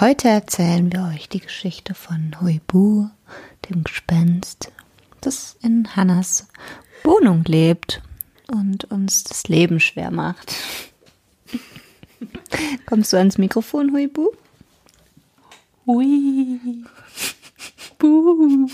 Heute 0.00 0.28
erzählen 0.28 0.90
wir 0.90 1.12
euch 1.14 1.28
die 1.28 1.40
Geschichte 1.40 1.92
von 1.92 2.34
Huibu, 2.40 3.10
dem 3.68 3.84
Gespenst, 3.84 4.72
das 5.20 5.58
in 5.60 5.94
Hannas 5.94 6.48
Wohnung 7.04 7.44
lebt 7.44 8.00
und 8.50 8.84
uns 8.84 9.24
das 9.24 9.46
Leben 9.48 9.78
schwer 9.78 10.10
macht. 10.10 10.54
Kommst 12.86 13.12
du 13.12 13.18
ans 13.18 13.36
Mikrofon, 13.36 13.92
Huibu? 13.92 14.30
Hui. 15.84 16.58
Buh. 17.98 18.70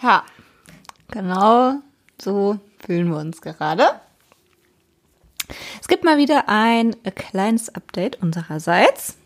Ja, 0.00 0.24
genau 1.10 1.74
so 2.18 2.58
fühlen 2.78 3.10
wir 3.10 3.18
uns 3.18 3.42
gerade. 3.42 4.00
Gibt 5.90 6.04
mal 6.04 6.18
wieder 6.18 6.44
ein 6.46 6.94
kleines 7.16 7.74
Update 7.74 8.22
unsererseits. 8.22 9.16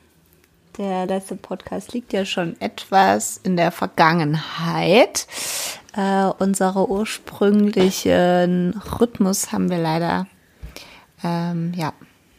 Der 0.79 1.05
letzte 1.05 1.37
Podcast 1.37 1.93
liegt 1.93 2.15
ja 2.15 2.25
schon 2.25 2.59
etwas 2.59 3.37
in 3.37 3.59
der 3.59 3.71
Vergangenheit. 3.71 5.27
Äh, 5.95 6.25
unsere 6.39 6.89
ursprünglichen 6.89 8.81
Rhythmus 8.99 9.53
haben 9.53 9.69
wir 9.69 9.77
leider 9.77 10.27
ähm, 11.23 11.75
ja 11.77 11.93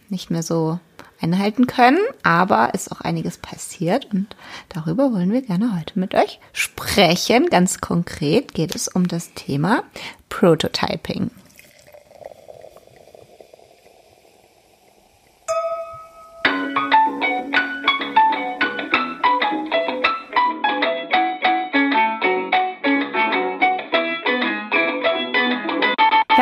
nicht 0.09 0.31
mehr 0.31 0.41
so 0.41 0.79
einhalten 1.21 1.67
können, 1.67 1.99
aber 2.23 2.73
ist 2.73 2.91
auch 2.91 3.01
einiges 3.01 3.37
passiert 3.37 4.11
und 4.11 4.35
darüber 4.69 5.13
wollen 5.13 5.33
wir 5.33 5.43
gerne 5.43 5.77
heute 5.77 5.99
mit 5.99 6.15
euch 6.15 6.39
sprechen. 6.51 7.51
Ganz 7.51 7.79
konkret 7.79 8.55
geht 8.55 8.73
es 8.73 8.87
um 8.87 9.07
das 9.07 9.35
Thema 9.35 9.83
Prototyping. 10.29 11.29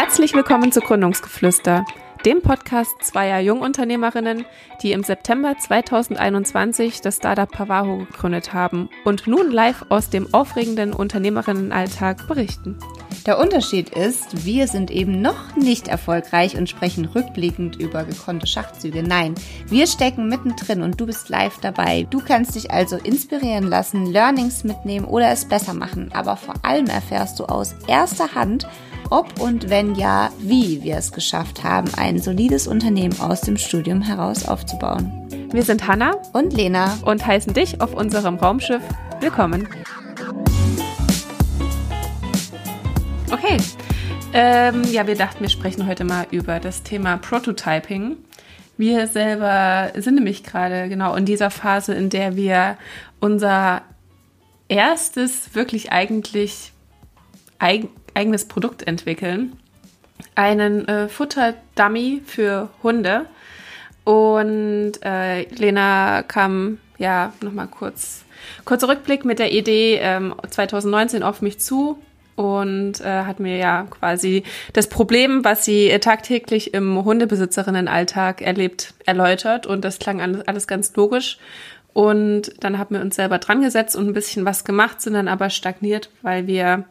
Herzlich 0.05 0.33
willkommen 0.33 0.73
zu 0.73 0.81
Gründungsgeflüster, 0.81 1.85
dem 2.25 2.41
Podcast 2.41 2.91
zweier 3.01 3.39
Jungunternehmerinnen, 3.39 4.43
die 4.81 4.91
im 4.91 5.01
September 5.01 5.57
2021 5.57 6.99
das 6.99 7.15
Startup 7.15 7.49
Pavaho 7.49 7.99
gegründet 7.99 8.53
haben 8.53 8.89
und 9.05 9.27
nun 9.27 9.49
live 9.49 9.85
aus 9.87 10.09
dem 10.09 10.33
aufregenden 10.33 10.91
Unternehmerinnenalltag 10.91 12.27
berichten. 12.27 12.77
Der 13.25 13.39
Unterschied 13.39 13.91
ist, 13.91 14.45
wir 14.45 14.67
sind 14.67 14.91
eben 14.91 15.21
noch 15.21 15.55
nicht 15.55 15.87
erfolgreich 15.87 16.57
und 16.57 16.69
sprechen 16.69 17.05
rückblickend 17.05 17.77
über 17.77 18.03
gekonnte 18.03 18.45
Schachzüge. 18.45 19.03
Nein, 19.03 19.35
wir 19.67 19.87
stecken 19.87 20.27
mittendrin 20.27 20.81
und 20.81 20.99
du 20.99 21.05
bist 21.05 21.29
live 21.29 21.59
dabei. 21.61 22.05
Du 22.09 22.19
kannst 22.19 22.55
dich 22.55 22.71
also 22.71 22.97
inspirieren 22.97 23.69
lassen, 23.69 24.05
Learnings 24.05 24.65
mitnehmen 24.65 25.05
oder 25.05 25.29
es 25.29 25.45
besser 25.45 25.73
machen. 25.73 26.11
Aber 26.13 26.35
vor 26.35 26.55
allem 26.63 26.87
erfährst 26.87 27.39
du 27.39 27.45
aus 27.45 27.73
erster 27.87 28.35
Hand, 28.35 28.67
ob 29.09 29.39
und 29.39 29.69
wenn 29.69 29.95
ja, 29.95 30.31
wie 30.39 30.83
wir 30.83 30.97
es 30.97 31.11
geschafft 31.11 31.63
haben, 31.63 31.89
ein 31.95 32.19
solides 32.19 32.67
Unternehmen 32.67 33.19
aus 33.19 33.41
dem 33.41 33.57
Studium 33.57 34.01
heraus 34.01 34.47
aufzubauen. 34.47 35.11
Wir 35.51 35.63
sind 35.63 35.87
Hanna 35.87 36.13
und 36.33 36.53
Lena 36.53 36.97
und 37.05 37.25
heißen 37.25 37.53
dich 37.53 37.81
auf 37.81 37.93
unserem 37.93 38.35
Raumschiff 38.35 38.81
willkommen. 39.19 39.67
Okay, 43.31 43.57
ähm, 44.33 44.83
ja, 44.91 45.05
wir 45.05 45.15
dachten, 45.15 45.41
wir 45.41 45.49
sprechen 45.49 45.87
heute 45.87 46.03
mal 46.03 46.25
über 46.31 46.59
das 46.59 46.83
Thema 46.83 47.17
Prototyping. 47.17 48.17
Wir 48.77 49.07
selber 49.07 49.91
sind 49.95 50.15
nämlich 50.15 50.43
gerade 50.43 50.89
genau 50.89 51.15
in 51.15 51.25
dieser 51.25 51.51
Phase, 51.51 51.93
in 51.93 52.09
der 52.09 52.35
wir 52.35 52.77
unser 53.19 53.83
erstes 54.67 55.53
wirklich 55.53 55.91
eigentlich 55.91 56.71
eigen, 57.59 57.89
eigenes 58.13 58.45
Produkt 58.45 58.85
entwickeln. 58.87 59.53
Einen 60.35 60.87
äh, 60.87 61.09
Futterdummy 61.09 62.21
für 62.25 62.69
Hunde. 62.81 63.25
Und 64.03 64.93
äh, 65.03 65.43
Lena 65.55 66.23
kam 66.23 66.79
ja 66.97 67.33
nochmal 67.41 67.67
kurz, 67.67 68.25
kurzer 68.65 68.89
Rückblick 68.89 69.25
mit 69.25 69.39
der 69.39 69.51
Idee 69.51 69.99
ähm, 70.01 70.35
2019 70.49 71.23
auf 71.23 71.41
mich 71.41 71.59
zu 71.59 71.97
und 72.35 72.99
äh, 73.01 73.23
hat 73.23 73.39
mir 73.39 73.57
ja 73.57 73.85
quasi 73.89 74.43
das 74.73 74.87
Problem, 74.87 75.43
was 75.43 75.65
sie 75.65 75.89
äh, 75.89 75.99
tagtäglich 75.99 76.73
im 76.73 77.03
Hundebesitzerinnenalltag 77.03 78.41
erlebt, 78.41 78.93
erläutert. 79.05 79.67
Und 79.67 79.85
das 79.85 79.99
klang 79.99 80.21
alles, 80.21 80.47
alles 80.47 80.67
ganz 80.67 80.95
logisch. 80.95 81.37
Und 81.93 82.51
dann 82.63 82.79
haben 82.79 82.95
wir 82.95 83.01
uns 83.01 83.15
selber 83.15 83.37
dran 83.37 83.61
gesetzt 83.61 83.95
und 83.95 84.07
ein 84.07 84.13
bisschen 84.13 84.45
was 84.45 84.65
gemacht, 84.65 84.99
sind 84.99 85.13
dann 85.13 85.27
aber 85.27 85.51
stagniert, 85.51 86.09
weil 86.23 86.47
wir 86.47 86.85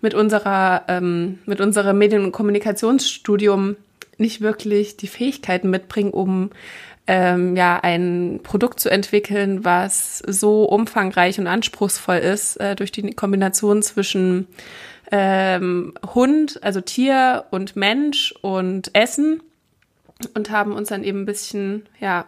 mit 0.00 0.14
unserer, 0.14 0.82
ähm, 0.88 1.38
mit 1.46 1.60
unserem 1.60 1.98
Medien- 1.98 2.24
und 2.24 2.32
Kommunikationsstudium 2.32 3.76
nicht 4.18 4.40
wirklich 4.40 4.96
die 4.96 5.08
Fähigkeiten 5.08 5.70
mitbringen, 5.70 6.10
um 6.10 6.50
ähm, 7.06 7.56
ja 7.56 7.78
ein 7.82 8.40
Produkt 8.42 8.80
zu 8.80 8.90
entwickeln, 8.90 9.64
was 9.64 10.18
so 10.18 10.64
umfangreich 10.64 11.38
und 11.38 11.46
anspruchsvoll 11.46 12.16
ist 12.16 12.56
äh, 12.56 12.74
durch 12.74 12.92
die 12.92 13.12
Kombination 13.12 13.82
zwischen 13.82 14.48
ähm, 15.12 15.94
Hund, 16.14 16.62
also 16.62 16.80
Tier 16.80 17.44
und 17.50 17.76
Mensch 17.76 18.34
und 18.42 18.90
Essen. 18.94 19.42
Und 20.34 20.50
haben 20.50 20.72
uns 20.72 20.88
dann 20.88 21.04
eben 21.04 21.22
ein 21.22 21.26
bisschen 21.26 21.86
ja 22.00 22.24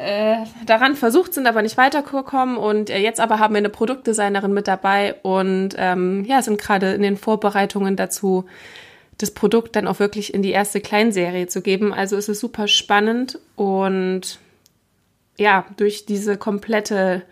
äh, 0.00 0.44
daran 0.66 0.94
versucht, 0.96 1.34
sind 1.34 1.46
aber 1.46 1.62
nicht 1.62 1.76
weitergekommen 1.76 2.56
und 2.56 2.90
äh, 2.90 2.98
jetzt 2.98 3.20
aber 3.20 3.38
haben 3.38 3.54
wir 3.54 3.58
eine 3.58 3.68
Produktdesignerin 3.68 4.52
mit 4.52 4.68
dabei 4.68 5.14
und 5.22 5.70
ähm, 5.76 6.24
ja, 6.24 6.42
sind 6.42 6.60
gerade 6.60 6.92
in 6.92 7.02
den 7.02 7.16
Vorbereitungen 7.16 7.96
dazu, 7.96 8.46
das 9.18 9.32
Produkt 9.32 9.76
dann 9.76 9.88
auch 9.88 9.98
wirklich 9.98 10.32
in 10.32 10.42
die 10.42 10.52
erste 10.52 10.80
Kleinserie 10.80 11.48
zu 11.48 11.60
geben. 11.60 11.92
Also 11.92 12.16
es 12.16 12.28
ist 12.28 12.40
super 12.40 12.68
spannend 12.68 13.38
und 13.56 14.38
ja, 15.38 15.66
durch 15.76 16.06
diese 16.06 16.36
komplette 16.36 17.22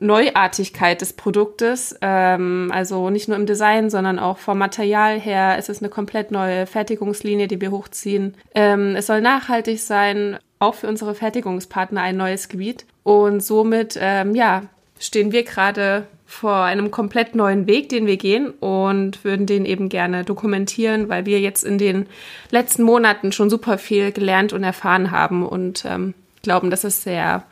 Neuartigkeit 0.00 1.00
des 1.00 1.12
Produktes, 1.12 1.96
ähm, 2.00 2.70
also 2.72 3.10
nicht 3.10 3.28
nur 3.28 3.36
im 3.36 3.46
Design, 3.46 3.90
sondern 3.90 4.18
auch 4.18 4.38
vom 4.38 4.58
Material 4.58 5.20
her. 5.20 5.56
Es 5.58 5.68
ist 5.68 5.82
eine 5.82 5.90
komplett 5.90 6.30
neue 6.30 6.66
Fertigungslinie, 6.66 7.46
die 7.46 7.60
wir 7.60 7.70
hochziehen. 7.70 8.34
Ähm, 8.54 8.96
es 8.96 9.06
soll 9.06 9.20
nachhaltig 9.20 9.80
sein, 9.80 10.38
auch 10.64 10.74
für 10.74 10.88
unsere 10.88 11.14
Fertigungspartner 11.14 12.02
ein 12.02 12.16
neues 12.16 12.48
Gebiet. 12.48 12.86
Und 13.02 13.40
somit, 13.40 13.98
ähm, 14.00 14.34
ja, 14.34 14.64
stehen 14.98 15.32
wir 15.32 15.42
gerade 15.44 16.06
vor 16.26 16.62
einem 16.64 16.90
komplett 16.90 17.34
neuen 17.34 17.66
Weg, 17.66 17.90
den 17.90 18.06
wir 18.06 18.16
gehen 18.16 18.50
und 18.50 19.24
würden 19.24 19.46
den 19.46 19.64
eben 19.66 19.88
gerne 19.88 20.24
dokumentieren, 20.24 21.08
weil 21.08 21.26
wir 21.26 21.40
jetzt 21.40 21.62
in 21.62 21.78
den 21.78 22.06
letzten 22.50 22.82
Monaten 22.82 23.30
schon 23.30 23.50
super 23.50 23.78
viel 23.78 24.10
gelernt 24.10 24.52
und 24.52 24.64
erfahren 24.64 25.10
haben 25.10 25.46
und 25.46 25.84
ähm, 25.84 26.14
glauben, 26.42 26.70
dass 26.70 26.84
es 26.84 27.02
sehr 27.02 27.44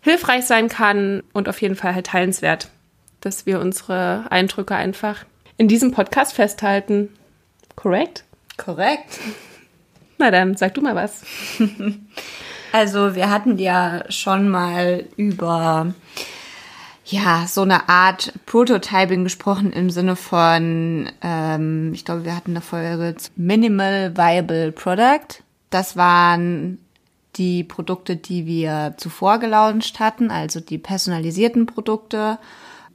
hilfreich 0.00 0.44
sein 0.44 0.68
kann 0.68 1.22
und 1.32 1.48
auf 1.48 1.60
jeden 1.60 1.76
Fall 1.76 1.94
halt 1.94 2.06
teilenswert, 2.06 2.68
dass 3.20 3.46
wir 3.46 3.60
unsere 3.60 4.24
Eindrücke 4.30 4.74
einfach 4.74 5.24
in 5.56 5.68
diesem 5.68 5.92
Podcast 5.92 6.34
festhalten. 6.34 7.10
Korrekt? 7.76 8.24
Korrekt. 8.56 9.20
Na 10.18 10.30
dann, 10.30 10.56
sag 10.56 10.74
du 10.74 10.80
mal 10.80 10.94
was. 10.94 11.22
Also 12.72 13.14
wir 13.14 13.30
hatten 13.30 13.56
ja 13.56 14.04
schon 14.10 14.50
mal 14.50 15.04
über 15.16 15.94
ja 17.06 17.46
so 17.46 17.62
eine 17.62 17.88
Art 17.88 18.34
Prototyping 18.44 19.24
gesprochen 19.24 19.72
im 19.72 19.88
Sinne 19.88 20.14
von, 20.14 21.08
ähm, 21.22 21.92
ich 21.94 22.04
glaube, 22.04 22.26
wir 22.26 22.36
hatten 22.36 22.50
eine 22.50 22.60
Folge 22.60 23.14
Minimal 23.36 24.16
Viable 24.16 24.72
Product. 24.72 25.42
Das 25.70 25.96
waren 25.96 26.78
die 27.36 27.64
Produkte, 27.64 28.16
die 28.16 28.44
wir 28.44 28.94
zuvor 28.96 29.38
gelauncht 29.38 29.98
hatten, 29.98 30.30
also 30.30 30.60
die 30.60 30.78
personalisierten 30.78 31.64
Produkte 31.64 32.38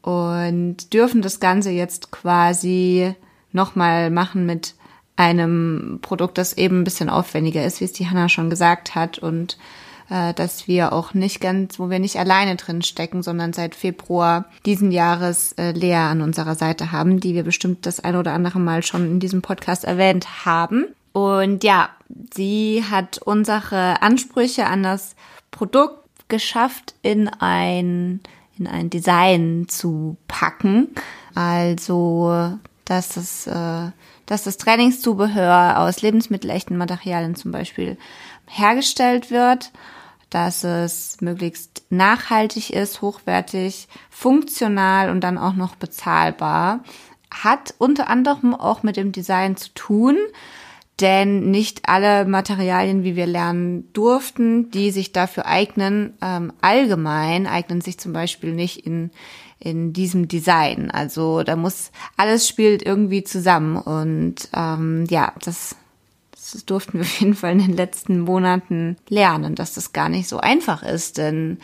und 0.02 0.94
dürfen 0.94 1.22
das 1.22 1.40
Ganze 1.40 1.72
jetzt 1.72 2.12
quasi 2.12 3.16
nochmal 3.52 4.10
machen 4.10 4.46
mit 4.46 4.76
einem 5.16 6.00
Produkt, 6.02 6.38
das 6.38 6.54
eben 6.54 6.82
ein 6.82 6.84
bisschen 6.84 7.10
aufwendiger 7.10 7.66
ist, 7.66 7.80
wie 7.80 7.86
es 7.86 7.94
die 7.94 8.10
Hanna 8.10 8.30
schon 8.30 8.50
gesagt 8.50 8.96
hat 8.96 9.20
und 9.20 9.58
äh, 10.10 10.34
dass 10.34 10.68
wir 10.68 10.94
auch 10.94 11.14
nicht 11.14 11.40
ganz, 11.40 11.80
wo 11.80 11.90
wir 11.90 12.00
nicht 12.00 12.18
alleine 12.18 12.58
drin 12.58 12.82
stecken, 12.82 13.24
sondern 13.24 13.54
seit 13.54 13.76
Februar 13.76 14.46
diesen 14.66 14.92
Jahres 14.92 15.54
äh, 15.54 15.72
Lea 15.72 15.96
an 15.96 16.22
unserer 16.22 16.56
Seite 16.56 16.92
haben, 16.92 17.20
die 17.20 17.34
wir 17.34 17.44
bestimmt 17.44 17.86
das 17.86 18.00
ein 18.00 18.16
oder 18.16 18.34
andere 18.34 18.60
Mal 18.60 18.84
schon 18.84 19.06
in 19.06 19.20
diesem 19.20 19.42
Podcast 19.42 19.86
erwähnt 19.86 20.46
haben. 20.46 20.86
Und 21.14 21.64
ja, 21.64 21.90
sie 22.34 22.84
hat 22.90 23.20
unsere 23.20 24.02
Ansprüche 24.02 24.66
an 24.66 24.84
das 24.84 25.16
Produkt 25.50 26.00
geschafft, 26.28 26.94
in 27.02 27.28
ein, 27.28 28.22
in 28.58 28.68
ein 28.68 28.90
Design 28.90 29.66
zu 29.68 30.18
packen. 30.28 30.90
Also, 31.36 32.58
dass 32.86 33.18
es 33.18 33.48
äh, 33.48 33.92
dass 34.32 34.44
das 34.44 34.56
Trainingszubehör 34.56 35.78
aus 35.80 36.02
lebensmittelechten 36.02 36.78
Materialien 36.78 37.36
zum 37.36 37.52
Beispiel 37.52 37.98
hergestellt 38.48 39.30
wird, 39.30 39.74
dass 40.30 40.64
es 40.64 41.20
möglichst 41.20 41.84
nachhaltig 41.90 42.70
ist, 42.70 43.02
hochwertig, 43.02 43.90
funktional 44.10 45.10
und 45.10 45.20
dann 45.20 45.38
auch 45.38 45.56
noch 45.56 45.76
bezahlbar. 45.76 46.86
Hat 47.30 47.74
unter 47.78 48.08
anderem 48.08 48.56
auch 48.56 48.84
mit 48.84 48.96
dem 48.96 49.12
Design 49.12 49.58
zu 49.58 49.74
tun, 49.74 50.18
denn 51.02 51.52
nicht 51.52 51.90
alle 51.90 52.24
Materialien, 52.24 53.04
wie 53.04 53.18
wir 53.18 53.28
lernen 53.28 53.92
durften, 53.92 54.72
die 54.72 54.92
sich 54.92 55.12
dafür 55.12 55.46
eignen, 55.46 56.14
ähm, 56.22 56.54
allgemein 56.62 57.48
eignen 57.48 57.82
sich 57.82 58.00
zum 58.00 58.14
Beispiel 58.14 58.54
nicht 58.54 58.86
in 58.86 59.12
in 59.62 59.94
diesem 59.94 60.28
Design. 60.28 60.92
Also 60.92 61.44
da 61.44 61.56
muss 61.56 61.92
alles 62.18 62.48
spielt 62.48 62.84
irgendwie 62.84 63.24
zusammen 63.24 63.78
und 63.78 64.50
ähm, 64.54 65.06
ja, 65.10 65.34
das, 65.44 65.76
das 66.32 66.66
durften 66.66 66.94
wir 66.94 67.02
auf 67.02 67.20
jeden 67.20 67.36
Fall 67.36 67.54
in 67.54 67.60
den 67.60 67.76
letzten 67.78 68.20
Monaten 68.22 68.98
lernen, 69.08 69.56
dass 69.56 69.76
das 69.76 69.94
gar 69.94 70.10
nicht 70.10 70.28
so 70.28 70.40
einfach 70.40 70.82
ist, 70.82 71.18
denn 71.20 71.60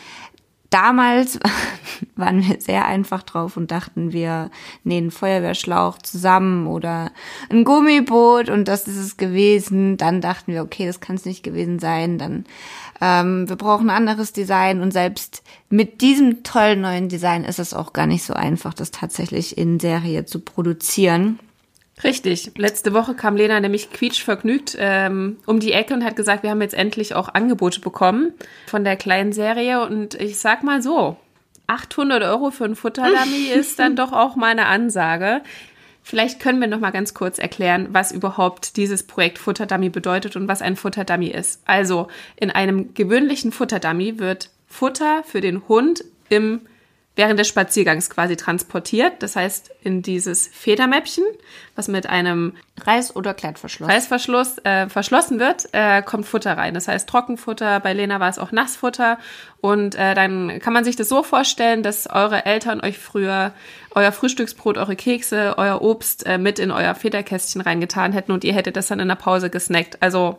damals 0.69 1.39
waren 2.15 2.47
wir 2.47 2.59
sehr 2.61 2.85
einfach 2.85 3.23
drauf 3.23 3.57
und 3.57 3.71
dachten, 3.71 4.11
wir 4.11 4.51
nähen 4.83 5.11
Feuerwehrschlauch 5.11 5.97
zusammen 5.99 6.67
oder 6.67 7.11
ein 7.49 7.63
Gummiboot 7.63 8.49
und 8.49 8.67
das 8.67 8.88
ist 8.88 8.97
es 8.97 9.17
gewesen. 9.17 9.97
Dann 9.97 10.21
dachten 10.21 10.53
wir, 10.53 10.61
okay, 10.61 10.85
das 10.85 10.99
kann 10.99 11.15
es 11.15 11.25
nicht 11.25 11.44
gewesen 11.44 11.79
sein. 11.79 12.17
Dann 12.17 12.45
ähm, 13.01 13.47
wir 13.47 13.55
brauchen 13.55 13.89
ein 13.89 13.95
anderes 13.95 14.33
Design 14.33 14.81
und 14.81 14.91
selbst 14.91 15.44
mit 15.69 16.01
diesem 16.01 16.44
tollen 16.44 16.81
neuen 16.81 17.09
Design 17.09 17.44
ist 17.44 17.59
es 17.59 17.73
auch 17.73 17.94
gar 17.94 18.07
nicht 18.07 18.23
so 18.23 18.33
einfach, 18.33 18.73
das 18.73 18.91
tatsächlich 18.91 19.57
in 19.57 19.79
Serie 19.79 20.25
zu 20.25 20.39
produzieren. 20.39 21.39
Richtig. 22.03 22.51
Letzte 22.55 22.94
Woche 22.94 23.15
kam 23.15 23.35
Lena 23.35 23.59
nämlich 23.59 23.91
quietschvergnügt 23.91 24.77
ähm, 24.79 25.38
um 25.47 25.59
die 25.59 25.71
Ecke 25.71 25.95
und 25.95 26.03
hat 26.03 26.15
gesagt, 26.15 26.44
wir 26.44 26.51
haben 26.51 26.61
jetzt 26.61 26.75
endlich 26.75 27.15
auch 27.15 27.33
Angebote 27.33 27.79
bekommen 27.81 28.33
von 28.67 28.83
der 28.83 28.95
kleinen 28.97 29.33
Serie. 29.33 29.81
Und 29.81 30.13
ich 30.13 30.38
sag 30.38 30.63
mal 30.63 30.81
so, 30.83 31.17
800 31.65 32.23
Euro 32.23 32.51
für 32.51 32.65
ein 32.65 32.75
Futterdummy 32.75 33.47
ist 33.55 33.79
dann 33.79 33.95
doch 33.95 34.13
auch 34.13 34.35
mal 34.35 34.51
eine 34.51 34.67
Ansage. 34.67 35.41
Vielleicht 36.09 36.39
können 36.39 36.62
wir 36.62 36.69
noch 36.69 36.80
mal 36.80 36.92
ganz 36.92 37.13
kurz 37.13 37.38
erklären, 37.38 37.89
was 37.92 38.13
überhaupt 38.13 38.77
dieses 38.77 39.04
Projekt 39.04 39.38
Futterdummy 39.38 39.89
bedeutet 39.89 40.38
und 40.38 40.48
was 40.48 40.62
ein 40.62 40.77
Futterdummy 40.77 41.27
ist. 41.27 41.62
Also, 41.65 42.07
in 42.38 42.50
einem 42.50 42.94
gewöhnlichen 42.94 43.51
Futterdummy 43.51 44.18
wird 44.18 44.50
Futter 44.68 45.24
für 45.25 45.42
den 45.42 45.68
Hund 45.68 46.06
im 46.30 46.62
während 47.18 47.40
des 47.40 47.48
Spaziergangs 47.48 48.10
quasi 48.10 48.38
transportiert. 48.38 49.22
Das 49.24 49.36
heißt, 49.36 49.72
in 49.81 50.02
dieses 50.02 50.48
Federmäppchen, 50.48 51.24
was 51.75 51.88
mit 51.88 52.08
einem 52.08 52.54
Reiß- 52.80 53.14
oder 53.14 53.34
Klettverschluss 53.34 53.90
Reißverschluss 53.90 54.60
äh, 54.64 54.88
verschlossen 54.88 55.40
wird, 55.40 55.68
äh, 55.74 56.02
kommt 56.02 56.25
Futter 56.25 56.58
rein. 56.58 56.74
Das 56.74 56.88
heißt 56.88 57.10
Trockenfutter, 57.10 57.80
bei 57.80 57.94
Lena 57.94 58.19
war 58.19 58.30
es 58.30 58.40
auch 58.40 58.52
Nassfutter. 58.52 59.18
Und 59.60 59.96
äh, 59.96 60.14
dann 60.14 60.60
kann 60.60 60.74
man 60.74 60.84
sich 60.84 60.96
das 60.96 61.10
so 61.10 61.24
vorstellen, 61.24 61.84
dass 61.84 62.08
eure 62.08 62.46
Eltern 62.46 62.81
euch 62.81 62.98
früher 62.98 63.54
euer 63.96 64.12
Frühstücksbrot, 64.12 64.78
eure 64.78 64.96
Kekse, 64.96 65.56
euer 65.58 65.81
Obst 65.81 66.25
äh, 66.28 66.38
mit 66.38 66.60
in 66.60 66.69
euer 66.69 66.94
Federkästchen 66.94 67.62
reingetan 67.62 68.14
hätten 68.14 68.31
und 68.31 68.44
ihr 68.44 68.54
hättet 68.54 68.75
das 68.75 68.88
dann 68.88 69.00
in 69.00 69.08
der 69.08 69.16
Pause 69.16 69.50
gesnackt. 69.50 70.04
Also 70.04 70.38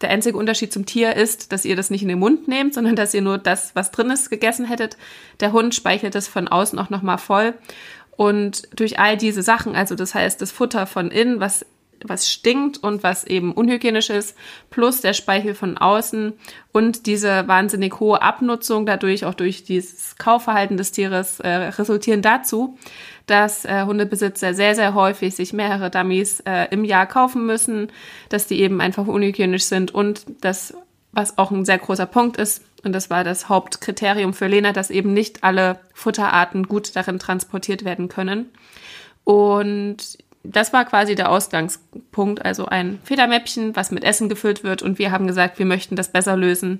der 0.00 0.10
einzige 0.10 0.36
Unterschied 0.36 0.72
zum 0.72 0.86
Tier 0.86 1.16
ist, 1.16 1.52
dass 1.52 1.64
ihr 1.64 1.76
das 1.76 1.90
nicht 1.90 2.02
in 2.02 2.08
den 2.08 2.18
Mund 2.18 2.48
nehmt, 2.48 2.74
sondern 2.74 2.96
dass 2.96 3.14
ihr 3.14 3.22
nur 3.22 3.38
das, 3.38 3.74
was 3.74 3.90
drin 3.90 4.10
ist, 4.10 4.30
gegessen 4.30 4.66
hättet. 4.66 4.96
Der 5.40 5.52
Hund 5.52 5.74
speichert 5.74 6.14
es 6.14 6.28
von 6.28 6.48
außen 6.48 6.78
auch 6.78 6.90
nochmal 6.90 7.18
voll. 7.18 7.54
Und 8.16 8.68
durch 8.78 8.98
all 8.98 9.16
diese 9.16 9.42
Sachen, 9.42 9.74
also 9.74 9.94
das 9.94 10.14
heißt 10.14 10.40
das 10.42 10.52
Futter 10.52 10.86
von 10.86 11.10
innen, 11.10 11.40
was 11.40 11.64
was 12.04 12.30
stinkt 12.30 12.78
und 12.78 13.02
was 13.02 13.24
eben 13.24 13.52
unhygienisch 13.52 14.10
ist, 14.10 14.36
plus 14.70 15.00
der 15.00 15.12
Speichel 15.12 15.54
von 15.54 15.78
außen 15.78 16.32
und 16.72 17.06
diese 17.06 17.46
wahnsinnig 17.48 18.00
hohe 18.00 18.22
Abnutzung 18.22 18.86
dadurch, 18.86 19.24
auch 19.24 19.34
durch 19.34 19.64
dieses 19.64 20.16
Kaufverhalten 20.16 20.76
des 20.76 20.92
Tieres, 20.92 21.40
äh, 21.40 21.48
resultieren 21.48 22.22
dazu, 22.22 22.78
dass 23.26 23.64
äh, 23.64 23.84
Hundebesitzer 23.84 24.54
sehr, 24.54 24.74
sehr 24.74 24.94
häufig 24.94 25.36
sich 25.36 25.52
mehrere 25.52 25.90
Dummies 25.90 26.40
äh, 26.40 26.66
im 26.70 26.84
Jahr 26.84 27.06
kaufen 27.06 27.46
müssen, 27.46 27.92
dass 28.28 28.46
die 28.46 28.60
eben 28.60 28.80
einfach 28.80 29.06
unhygienisch 29.06 29.64
sind 29.64 29.94
und 29.94 30.24
das, 30.40 30.74
was 31.12 31.38
auch 31.38 31.50
ein 31.50 31.64
sehr 31.64 31.78
großer 31.78 32.06
Punkt 32.06 32.36
ist, 32.36 32.62
und 32.82 32.92
das 32.92 33.10
war 33.10 33.24
das 33.24 33.48
Hauptkriterium 33.48 34.32
für 34.32 34.46
Lena, 34.46 34.72
dass 34.72 34.90
eben 34.90 35.12
nicht 35.12 35.44
alle 35.44 35.80
Futterarten 35.92 36.66
gut 36.66 36.96
darin 36.96 37.18
transportiert 37.18 37.84
werden 37.84 38.08
können. 38.08 38.50
Und 39.24 40.18
das 40.42 40.72
war 40.72 40.84
quasi 40.84 41.14
der 41.14 41.30
Ausgangspunkt, 41.30 42.44
also 42.44 42.66
ein 42.66 42.98
Federmäppchen, 43.04 43.76
was 43.76 43.90
mit 43.90 44.04
Essen 44.04 44.28
gefüllt 44.28 44.64
wird. 44.64 44.82
Und 44.82 44.98
wir 44.98 45.12
haben 45.12 45.26
gesagt, 45.26 45.58
wir 45.58 45.66
möchten 45.66 45.96
das 45.96 46.12
besser 46.12 46.36
lösen 46.36 46.78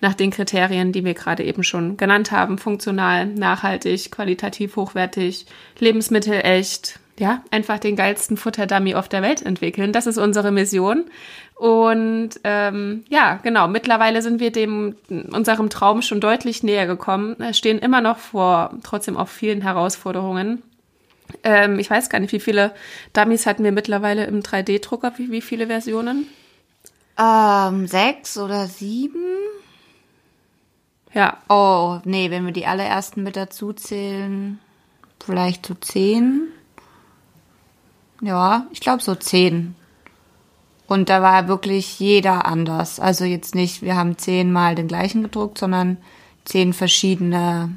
nach 0.00 0.14
den 0.14 0.30
Kriterien, 0.30 0.92
die 0.92 1.04
wir 1.04 1.14
gerade 1.14 1.44
eben 1.44 1.62
schon 1.62 1.96
genannt 1.96 2.32
haben. 2.32 2.58
Funktional, 2.58 3.26
nachhaltig, 3.26 4.10
qualitativ 4.10 4.76
hochwertig, 4.76 5.46
Lebensmittel 5.78 6.40
echt. 6.42 6.98
Ja, 7.18 7.42
einfach 7.50 7.78
den 7.78 7.96
geilsten 7.96 8.36
Futterdummy 8.36 8.94
auf 8.94 9.08
der 9.08 9.22
Welt 9.22 9.40
entwickeln. 9.40 9.90
Das 9.90 10.06
ist 10.06 10.18
unsere 10.18 10.52
Mission. 10.52 11.06
Und 11.54 12.30
ähm, 12.44 13.04
ja, 13.08 13.36
genau, 13.42 13.68
mittlerweile 13.68 14.20
sind 14.20 14.38
wir 14.38 14.52
dem 14.52 14.96
unserem 15.32 15.70
Traum 15.70 16.02
schon 16.02 16.20
deutlich 16.20 16.62
näher 16.62 16.86
gekommen, 16.86 17.36
stehen 17.52 17.78
immer 17.78 18.02
noch 18.02 18.18
vor 18.18 18.74
trotzdem 18.82 19.16
auch 19.16 19.28
vielen 19.28 19.62
Herausforderungen. 19.62 20.62
Ähm, 21.42 21.78
ich 21.78 21.90
weiß 21.90 22.08
gar 22.10 22.18
nicht, 22.18 22.32
wie 22.32 22.40
viele 22.40 22.74
Dummies 23.12 23.46
hatten 23.46 23.64
wir 23.64 23.72
mittlerweile 23.72 24.24
im 24.26 24.42
3D-Drucker, 24.42 25.12
wie, 25.16 25.30
wie 25.30 25.40
viele 25.40 25.66
Versionen? 25.66 26.26
Ähm, 27.18 27.86
sechs 27.86 28.36
oder 28.36 28.66
sieben? 28.66 29.24
Ja. 31.14 31.38
Oh, 31.48 32.00
nee, 32.04 32.30
wenn 32.30 32.44
wir 32.44 32.52
die 32.52 32.66
allerersten 32.66 33.22
mit 33.22 33.36
dazu 33.36 33.72
zählen, 33.72 34.58
vielleicht 35.24 35.66
so 35.66 35.74
zehn. 35.74 36.48
Ja, 38.20 38.66
ich 38.70 38.80
glaube 38.80 39.02
so 39.02 39.14
zehn. 39.14 39.74
Und 40.86 41.08
da 41.08 41.22
war 41.22 41.48
wirklich 41.48 41.98
jeder 41.98 42.46
anders. 42.46 43.00
Also 43.00 43.24
jetzt 43.24 43.54
nicht, 43.54 43.82
wir 43.82 43.96
haben 43.96 44.18
zehnmal 44.18 44.74
den 44.74 44.88
gleichen 44.88 45.22
gedruckt, 45.22 45.58
sondern 45.58 45.96
zehn 46.44 46.72
verschiedene 46.72 47.76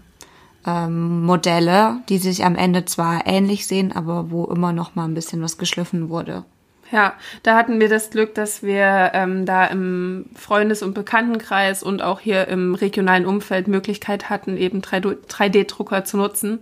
ähm, 0.69 1.23
Modelle, 1.23 1.97
die 2.09 2.17
sich 2.17 2.45
am 2.45 2.55
Ende 2.55 2.85
zwar 2.85 3.25
ähnlich 3.25 3.67
sehen, 3.67 3.91
aber 3.91 4.31
wo 4.31 4.45
immer 4.45 4.73
noch 4.73 4.95
mal 4.95 5.05
ein 5.05 5.13
bisschen 5.13 5.41
was 5.41 5.57
geschliffen 5.57 6.09
wurde. 6.09 6.43
Ja, 6.91 7.13
da 7.43 7.55
hatten 7.55 7.79
wir 7.79 7.87
das 7.87 8.09
Glück, 8.09 8.33
dass 8.33 8.63
wir 8.63 9.11
ähm, 9.13 9.45
da 9.45 9.65
im 9.65 10.25
Freundes- 10.35 10.81
und 10.81 10.95
Bekanntenkreis 10.95 11.83
und 11.83 12.01
auch 12.01 12.19
hier 12.19 12.47
im 12.47 12.73
regionalen 12.73 13.27
Umfeld 13.27 13.67
Möglichkeit 13.67 14.29
hatten, 14.29 14.57
eben 14.57 14.81
3D-Drucker 14.81 16.03
zu 16.03 16.17
nutzen. 16.17 16.61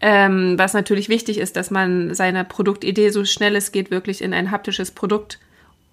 Ähm, 0.00 0.54
was 0.58 0.74
natürlich 0.74 1.08
wichtig 1.08 1.38
ist, 1.38 1.56
dass 1.56 1.70
man 1.70 2.14
seine 2.14 2.44
Produktidee 2.44 3.10
so 3.10 3.24
schnell 3.24 3.54
es 3.54 3.70
geht 3.70 3.90
wirklich 3.90 4.20
in 4.22 4.34
ein 4.34 4.50
haptisches 4.50 4.90
Produkt 4.90 5.38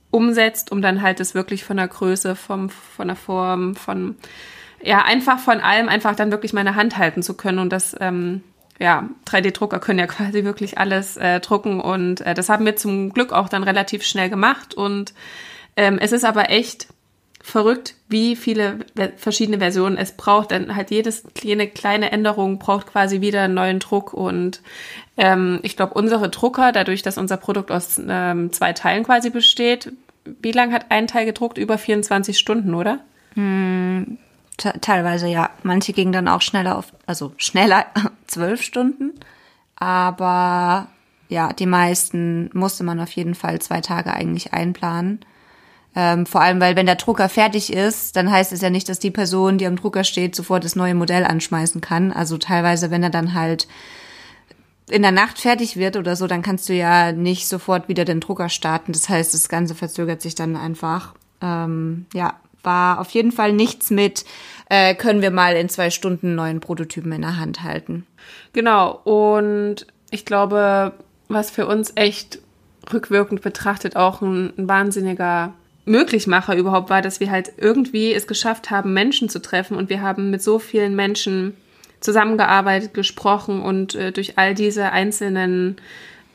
umsetzt, 0.10 0.72
um 0.72 0.82
dann 0.82 1.02
halt 1.02 1.20
es 1.20 1.36
wirklich 1.36 1.64
von 1.64 1.78
der 1.78 1.88
Größe, 1.88 2.36
vom, 2.36 2.70
von 2.70 3.08
der 3.08 3.18
Form, 3.18 3.76
von 3.76 4.16
ja, 4.82 5.04
einfach 5.04 5.40
von 5.40 5.60
allem 5.60 5.90
einfach 5.90 6.16
dann 6.16 6.32
wirklich 6.32 6.54
meine 6.54 6.76
Hand 6.76 6.98
halten 6.98 7.24
zu 7.24 7.36
können 7.36 7.60
und 7.60 7.72
das, 7.72 7.96
ähm, 8.00 8.44
ja, 8.80 9.10
3D-Drucker 9.28 9.80
können 9.80 10.00
ja 10.00 10.08
quasi 10.08 10.44
wirklich 10.44 10.78
alles 10.78 11.18
äh, 11.18 11.40
drucken 11.40 11.80
und 11.80 12.22
äh, 12.22 12.34
das 12.34 12.50
haben 12.50 12.66
wir 12.66 12.76
zum 12.76 13.12
Glück 13.14 13.32
auch 13.32 13.50
dann 13.50 13.64
relativ 13.64 14.04
schnell 14.04 14.30
gemacht 14.30 14.74
und 14.74 15.14
ähm, 15.76 15.98
es 16.00 16.12
ist 16.12 16.26
aber 16.26 16.50
echt 16.50 16.88
verrückt, 17.42 17.94
wie 18.10 18.36
viele 18.36 18.80
verschiedene 19.18 19.60
Versionen 19.60 19.98
es 19.98 20.14
braucht, 20.14 20.50
denn 20.50 20.76
halt 20.76 20.90
jedes 20.90 21.24
kleine 21.36 21.68
kleine 21.68 22.12
Änderung 22.12 22.58
braucht 22.58 22.88
quasi 22.88 23.22
wieder 23.22 23.44
einen 23.44 23.54
neuen 23.54 23.78
Druck 23.78 24.14
und 24.14 24.62
ähm, 25.16 25.60
ich 25.62 25.78
glaube 25.78 25.94
unsere 25.94 26.30
Drucker, 26.30 26.72
dadurch, 26.72 27.04
dass 27.04 27.20
unser 27.20 27.38
Produkt 27.38 27.72
aus 27.72 28.02
ähm, 28.08 28.52
zwei 28.52 28.74
Teilen 28.74 29.04
quasi 29.04 29.30
besteht, 29.30 29.92
wie 30.42 30.52
lang 30.52 30.74
hat 30.74 30.88
ein 30.90 31.08
Teil 31.08 31.26
gedruckt? 31.26 31.58
Über 31.58 31.78
24 31.78 32.38
Stunden, 32.38 32.74
oder? 32.74 33.00
Hm, 33.36 34.18
teilweise 34.58 35.28
ja. 35.28 35.50
Manche 35.64 35.94
gingen 35.94 36.12
dann 36.12 36.28
auch 36.28 36.42
schneller 36.42 36.78
auf, 36.78 36.94
also 37.06 37.34
schneller 37.38 37.86
zwölf 38.28 38.62
Stunden. 38.62 39.14
Aber 39.76 40.88
ja, 41.28 41.54
die 41.54 41.66
meisten 41.66 42.50
musste 42.54 42.84
man 42.84 43.00
auf 43.00 43.12
jeden 43.12 43.36
Fall 43.36 43.60
zwei 43.62 43.82
Tage 43.82 44.14
eigentlich 44.14 44.54
einplanen. 44.54 45.20
Ähm, 45.96 46.26
vor 46.26 46.42
allem, 46.42 46.60
weil 46.60 46.76
wenn 46.76 46.86
der 46.86 46.96
Drucker 46.96 47.30
fertig 47.30 47.72
ist, 47.72 48.18
dann 48.18 48.30
heißt 48.30 48.52
es 48.52 48.62
ja 48.62 48.70
nicht, 48.70 48.90
dass 48.90 49.00
die 49.00 49.12
Person, 49.12 49.58
die 49.58 49.66
am 49.66 49.78
Drucker 49.78 50.04
steht, 50.04 50.36
sofort 50.36 50.66
das 50.66 50.76
neue 50.76 50.94
Modell 50.94 51.24
anschmeißen 51.24 51.80
kann. 51.80 52.12
Also 52.12 52.38
teilweise, 52.38 52.92
wenn 52.92 53.04
er 53.04 53.10
dann 53.10 53.34
halt 53.34 53.68
in 54.90 55.02
der 55.02 55.12
Nacht 55.12 55.40
fertig 55.40 55.78
wird 55.78 55.96
oder 55.96 56.16
so, 56.16 56.28
dann 56.28 56.42
kannst 56.42 56.68
du 56.70 56.74
ja 56.74 57.12
nicht 57.12 57.48
sofort 57.48 57.88
wieder 57.88 58.06
den 58.06 58.20
Drucker 58.20 58.50
starten. 58.50 58.92
Das 58.92 59.08
heißt, 59.08 59.34
das 59.34 59.50
Ganze 59.50 59.74
verzögert 59.74 60.22
sich 60.22 60.36
dann 60.36 60.58
einfach. 60.58 61.16
Ähm, 61.42 62.06
ja, 62.14 62.36
war 62.66 63.00
auf 63.00 63.10
jeden 63.12 63.32
Fall 63.32 63.54
nichts 63.54 63.90
mit, 63.90 64.26
äh, 64.70 64.96
können 64.96 65.22
wir 65.22 65.32
mal 65.32 65.56
in 65.56 65.70
zwei 65.70 65.90
Stunden 65.90 66.36
neuen 66.36 66.60
Prototypen 66.60 67.12
in 67.12 67.22
der 67.22 67.38
Hand 67.38 67.64
halten. 67.64 68.06
Genau, 68.54 69.00
und 69.04 69.86
ich 70.12 70.26
glaube, 70.26 70.94
was 71.28 71.50
für 71.50 71.68
uns 71.68 71.94
echt 71.96 72.40
rückwirkend 72.92 73.42
betrachtet 73.42 73.96
auch 73.96 74.22
ein, 74.22 74.54
ein 74.58 74.68
wahnsinniger 74.68 75.54
Möglichmacher 75.86 76.56
überhaupt 76.56 76.90
war, 76.90 77.02
dass 77.02 77.20
wir 77.20 77.30
halt 77.30 77.54
irgendwie 77.58 78.14
es 78.14 78.28
geschafft 78.28 78.72
haben, 78.72 78.94
Menschen 78.94 79.30
zu 79.30 79.42
treffen 79.42 79.78
und 79.78 79.90
wir 79.90 80.02
haben 80.02 80.32
mit 80.32 80.42
so 80.42 80.58
vielen 80.60 80.96
Menschen 80.96 81.56
zusammengearbeitet, 82.00 82.94
gesprochen 82.94 83.62
und 83.62 83.96
äh, 83.96 84.12
durch 84.12 84.38
all 84.38 84.56
diese 84.56 84.92
einzelnen 84.92 85.78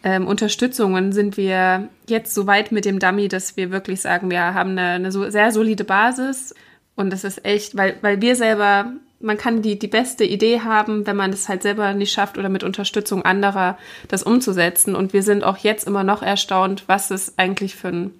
ähm, 0.02 0.26
Unterstützungen 0.26 1.12
sind 1.12 1.36
wir 1.36 1.88
jetzt 2.08 2.34
so 2.34 2.46
weit 2.46 2.72
mit 2.72 2.84
dem 2.84 2.98
Dummy, 2.98 3.28
dass 3.28 3.56
wir 3.56 3.70
wirklich 3.70 4.00
sagen, 4.00 4.30
wir 4.30 4.54
haben 4.54 4.70
eine, 4.70 4.88
eine 4.90 5.12
so 5.12 5.28
sehr 5.28 5.52
solide 5.52 5.84
Basis. 5.84 6.54
Und 6.96 7.10
das 7.10 7.24
ist 7.24 7.44
echt, 7.44 7.76
weil, 7.76 7.96
weil 8.00 8.20
wir 8.20 8.36
selber, 8.36 8.92
man 9.20 9.36
kann 9.36 9.62
die, 9.62 9.78
die 9.78 9.88
beste 9.88 10.24
Idee 10.24 10.60
haben, 10.60 11.06
wenn 11.06 11.16
man 11.16 11.32
es 11.32 11.48
halt 11.48 11.62
selber 11.62 11.92
nicht 11.92 12.12
schafft 12.12 12.38
oder 12.38 12.48
mit 12.48 12.64
Unterstützung 12.64 13.24
anderer 13.24 13.78
das 14.08 14.22
umzusetzen. 14.22 14.94
Und 14.94 15.12
wir 15.12 15.22
sind 15.22 15.44
auch 15.44 15.58
jetzt 15.58 15.86
immer 15.86 16.04
noch 16.04 16.22
erstaunt, 16.22 16.84
was 16.86 17.10
es 17.10 17.36
eigentlich 17.38 17.76
für 17.76 17.88
ein 17.88 18.10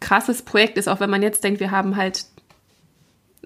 krasses 0.00 0.42
Projekt 0.42 0.76
ist, 0.76 0.88
auch 0.88 1.00
wenn 1.00 1.10
man 1.10 1.22
jetzt 1.22 1.42
denkt, 1.42 1.60
wir 1.60 1.70
haben 1.70 1.96
halt 1.96 2.26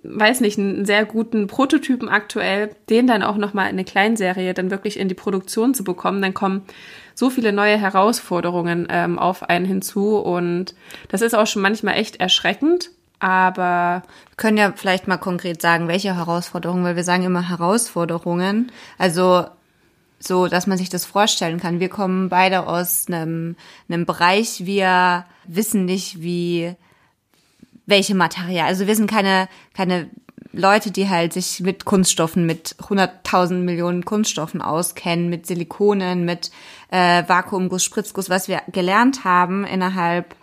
weiß 0.03 0.41
nicht, 0.41 0.59
einen 0.59 0.85
sehr 0.85 1.05
guten 1.05 1.47
Prototypen 1.47 2.09
aktuell, 2.09 2.71
den 2.89 3.07
dann 3.07 3.23
auch 3.23 3.37
nochmal 3.37 3.67
in 3.67 3.73
eine 3.73 3.85
Kleinserie 3.85 4.55
dann 4.55 4.71
wirklich 4.71 4.99
in 4.99 5.09
die 5.09 5.15
Produktion 5.15 5.75
zu 5.75 5.85
bekommen, 5.85 6.23
dann 6.23 6.35
kommen 6.35 6.63
so 7.21 7.29
viele 7.29 7.53
neue 7.53 7.77
Herausforderungen 7.77 8.89
ähm, 8.89 9.19
auf 9.19 9.43
einen 9.43 9.67
hinzu 9.67 10.17
und 10.17 10.75
das 11.09 11.21
ist 11.21 11.35
auch 11.35 11.47
schon 11.47 11.61
manchmal 11.61 11.97
echt 11.99 12.17
erschreckend, 12.17 12.89
aber 13.19 14.03
wir 14.31 14.37
können 14.39 14.57
ja 14.57 14.73
vielleicht 14.75 15.07
mal 15.07 15.19
konkret 15.19 15.61
sagen, 15.61 15.87
welche 15.87 16.17
Herausforderungen, 16.17 16.83
weil 16.83 16.97
wir 16.97 17.05
sagen 17.05 17.23
immer 17.23 17.47
Herausforderungen, 17.47 18.73
also 18.97 19.45
so, 20.19 20.47
dass 20.47 20.67
man 20.67 20.79
sich 20.79 20.89
das 20.89 21.05
vorstellen 21.05 21.61
kann. 21.61 21.79
Wir 21.79 21.91
kommen 21.91 22.31
beide 22.31 22.67
aus 22.67 23.05
einem, 23.09 23.55
einem 23.91 24.07
Bereich, 24.07 24.65
wir 24.65 25.27
wissen 25.47 25.85
nicht, 25.85 26.23
wie 26.23 26.75
welche 27.85 28.15
Material. 28.15 28.67
Also 28.67 28.87
wir 28.87 28.97
sind 28.97 29.11
keine, 29.11 29.47
keine 29.75 30.09
Leute, 30.53 30.91
die 30.91 31.09
halt 31.09 31.33
sich 31.33 31.61
mit 31.61 31.85
Kunststoffen, 31.85 32.45
mit 32.45 32.75
100.000 32.81 33.55
Millionen 33.55 34.05
Kunststoffen 34.05 34.61
auskennen, 34.63 35.29
mit 35.29 35.47
Silikonen, 35.47 36.25
mit 36.25 36.51
äh, 36.91 37.23
Vakuumguss, 37.27 37.85
Spritzguss, 37.85 38.31
was 38.31 38.49
wir 38.49 38.63
gelernt 38.73 39.25
haben 39.25 39.65
innerhalb 39.65 40.35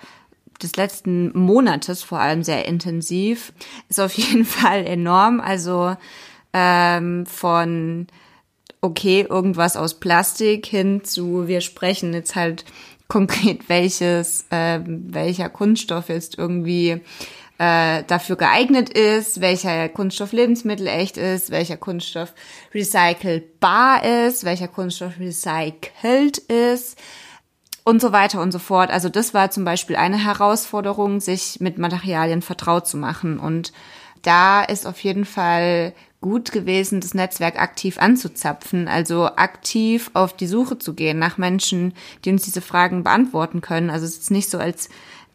des 0.62 0.76
letzten 0.76 1.38
Monates 1.38 2.04
vor 2.04 2.20
allem 2.20 2.44
sehr 2.44 2.66
intensiv, 2.66 3.54
ist 3.90 4.00
auf 4.00 4.14
jeden 4.18 4.46
Fall 4.46 4.86
enorm. 4.86 5.40
Also 5.40 5.96
ähm, 6.54 7.26
von 7.26 8.08
okay, 8.82 9.26
irgendwas 9.28 9.76
aus 9.76 10.00
Plastik 10.00 10.66
hin 10.66 11.04
zu 11.04 11.48
wir 11.48 11.62
sprechen 11.62 12.14
jetzt 12.14 12.36
halt 12.36 12.64
konkret 13.08 13.70
welches, 13.70 14.46
äh, 14.50 14.80
welcher 14.86 15.50
Kunststoff 15.50 16.10
jetzt 16.10 16.38
irgendwie 16.38 17.02
äh, 17.58 18.04
dafür 18.04 18.36
geeignet 18.36 18.90
ist, 18.90 19.42
welcher 19.42 19.90
Kunststoff 19.90 20.32
Lebensmittel 20.32 20.88
echt 20.88 21.18
ist, 21.18 21.50
welcher 21.50 21.78
Kunststoff 21.78 22.34
recycelbar 22.74 24.04
ist, 24.04 24.44
welcher 24.44 24.68
Kunststoff 24.68 25.20
recycelt 25.20 26.38
ist 26.38 26.98
und 27.84 28.02
so 28.02 28.12
weiter 28.12 28.42
und 28.42 28.52
so 28.52 28.60
fort. 28.60 28.92
Also 28.92 29.10
das 29.10 29.34
war 29.34 29.50
zum 29.50 29.66
Beispiel 29.66 29.96
eine 29.96 30.24
Herausforderung, 30.24 31.20
sich 31.20 31.60
mit 31.60 31.78
Materialien 31.78 32.42
vertraut 32.42 32.88
zu 32.88 32.98
machen. 32.98 33.40
Und 33.40 33.72
da 34.22 34.62
ist 34.62 34.86
auf 34.86 35.00
jeden 35.00 35.26
Fall 35.26 35.94
gut 36.20 36.52
gewesen, 36.52 37.00
das 37.00 37.14
Netzwerk 37.14 37.60
aktiv 37.60 37.98
anzuzapfen, 37.98 38.88
also 38.88 39.28
aktiv 39.28 40.12
auf 40.14 40.36
die 40.36 40.48
Suche 40.48 40.80
zu 40.80 40.96
gehen 40.96 41.20
nach 41.20 41.38
Menschen, 41.38 41.94
die 42.26 42.32
uns 42.32 42.44
diese 42.44 42.62
Fragen 42.62 43.04
beantworten 43.04 43.62
können. 43.62 43.90
Also 43.90 44.06
es 44.06 44.18
ist 44.18 44.32
nicht 44.32 44.50
so, 44.50 44.58
als 44.58 44.90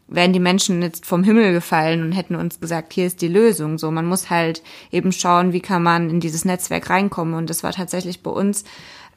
wären 0.07 0.33
die 0.33 0.39
Menschen 0.39 0.81
jetzt 0.81 1.05
vom 1.05 1.23
Himmel 1.23 1.53
gefallen 1.53 2.03
und 2.03 2.11
hätten 2.11 2.35
uns 2.35 2.59
gesagt, 2.59 2.93
hier 2.93 3.07
ist 3.07 3.21
die 3.21 3.27
Lösung. 3.27 3.77
So, 3.77 3.89
man 3.91 4.05
muss 4.05 4.29
halt 4.29 4.61
eben 4.91 5.11
schauen, 5.11 5.53
wie 5.53 5.61
kann 5.61 5.83
man 5.83 6.09
in 6.09 6.19
dieses 6.19 6.45
Netzwerk 6.45 6.89
reinkommen. 6.89 7.33
Und 7.33 7.49
das 7.49 7.63
war 7.63 7.71
tatsächlich 7.71 8.21
bei 8.21 8.31
uns, 8.31 8.63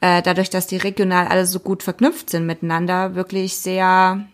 äh, 0.01 0.21
dadurch, 0.21 0.49
dass 0.49 0.67
die 0.67 0.77
regional 0.77 1.27
alle 1.27 1.45
so 1.45 1.59
gut 1.59 1.83
verknüpft 1.83 2.29
sind 2.29 2.45
miteinander, 2.45 3.15
wirklich 3.15 3.57
sehr, 3.57 4.25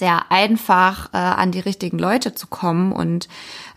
sehr 0.00 0.32
einfach 0.32 1.10
äh, 1.12 1.18
an 1.18 1.52
die 1.52 1.60
richtigen 1.60 1.98
Leute 1.98 2.34
zu 2.34 2.46
kommen 2.46 2.90
und 2.90 3.28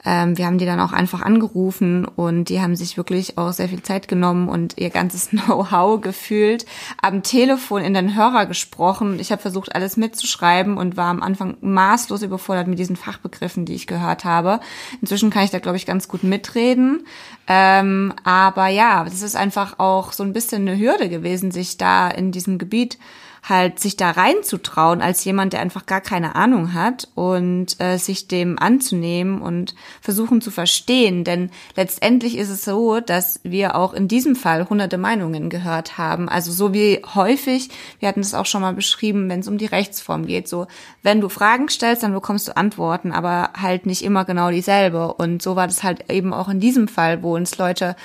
ähm, 0.06 0.38
wir 0.38 0.46
haben 0.46 0.58
die 0.58 0.66
dann 0.66 0.80
auch 0.80 0.94
einfach 0.94 1.22
angerufen 1.22 2.06
und 2.06 2.50
die 2.50 2.62
haben 2.62 2.76
sich 2.78 2.96
wirklich 2.98 3.38
auch 3.38 3.52
sehr 3.52 3.68
viel 3.70 3.84
Zeit 3.84 4.08
genommen 4.08 4.48
und 4.50 4.78
ihr 4.78 4.90
ganzes 4.90 5.30
Know-how 5.32 6.00
gefühlt 6.00 6.66
am 7.02 7.24
Telefon 7.24 7.84
in 7.84 7.94
den 7.94 8.16
Hörer 8.16 8.46
gesprochen. 8.46 9.20
Ich 9.20 9.32
habe 9.32 9.42
versucht, 9.42 9.76
alles 9.76 9.98
mitzuschreiben 9.98 10.78
und 10.78 10.96
war 10.98 11.08
am 11.08 11.22
Anfang 11.22 11.58
maßlos 11.60 12.22
überfordert 12.22 12.68
mit 12.68 12.80
diesen 12.80 12.96
Fachbegriffen, 12.96 13.66
die 13.66 13.76
ich 13.76 13.86
gehört 13.86 14.24
habe. 14.24 14.62
Inzwischen 15.02 15.30
kann 15.30 15.44
ich 15.44 15.52
da, 15.52 15.60
glaube 15.60 15.78
ich, 15.78 15.86
ganz 15.86 16.08
gut 16.08 16.24
mitreden. 16.24 17.06
Ähm, 17.48 18.14
aber 18.24 18.68
ja, 18.68 19.04
das 19.04 19.22
ist 19.22 19.36
einfach 19.36 19.78
auch 19.78 20.14
so 20.14 20.24
ein 20.24 20.32
bisschen 20.32 20.68
eine 20.68 20.80
Hürde 20.80 21.10
gewesen, 21.10 21.52
sich 21.52 21.78
da 21.78 22.10
in 22.10 22.32
diesem 22.32 22.58
Gebiet 22.58 22.98
halt 23.44 23.80
sich 23.80 23.98
da 23.98 24.12
reinzutrauen 24.12 25.02
als 25.02 25.24
jemand, 25.26 25.52
der 25.52 25.60
einfach 25.60 25.86
gar 25.86 26.00
keine 26.00 26.36
Ahnung 26.36 26.74
hat 26.74 27.10
und 27.14 27.80
äh, 27.80 27.98
sich 27.98 28.30
dem 28.30 28.58
anzunehmen 28.58 29.42
und 29.42 29.76
versuchen 30.02 30.40
zu 30.40 30.50
verstehen. 30.50 31.26
Denn 31.26 31.52
letztendlich 31.76 32.38
ist 32.38 32.50
es 32.50 32.64
so, 32.64 33.02
dass 33.02 33.42
wir 33.44 33.76
auch 33.76 33.94
in 33.94 34.08
diesem 34.08 34.38
Fall 34.38 34.70
hunderte 34.70 34.98
Meinungen 34.98 35.50
gehört 35.50 35.98
haben. 35.98 36.30
Also 36.30 36.54
so 36.54 36.74
wie 36.74 37.02
häufig, 37.16 37.70
wir 38.00 38.08
hatten 38.08 38.22
es 38.22 38.34
auch 38.34 38.46
schon 38.46 38.62
mal 38.62 38.74
beschrieben, 38.74 39.30
wenn 39.30 39.42
es 39.42 39.50
um 39.50 39.58
die 39.58 39.66
Rechtsform 39.66 40.26
geht. 40.26 40.48
So, 40.48 40.68
wenn 41.02 41.20
du 41.20 41.28
Fragen 41.28 41.68
stellst, 41.68 42.04
dann 42.04 42.14
bekommst 42.14 42.48
du 42.48 42.56
Antworten, 42.56 43.12
aber 43.12 43.50
halt 43.60 43.86
nicht 43.86 44.04
immer 44.04 44.24
genau 44.24 44.52
dieselbe. 44.52 45.14
Und 45.16 45.42
so 45.42 45.58
war 45.58 45.68
das 45.68 45.84
halt 45.84 46.10
eben 46.10 46.34
auch 46.34 46.48
in 46.48 46.62
diesem 46.62 46.88
Fall, 46.88 47.22
wo 47.24 47.36
uns 47.36 47.58
Leute 47.58 47.98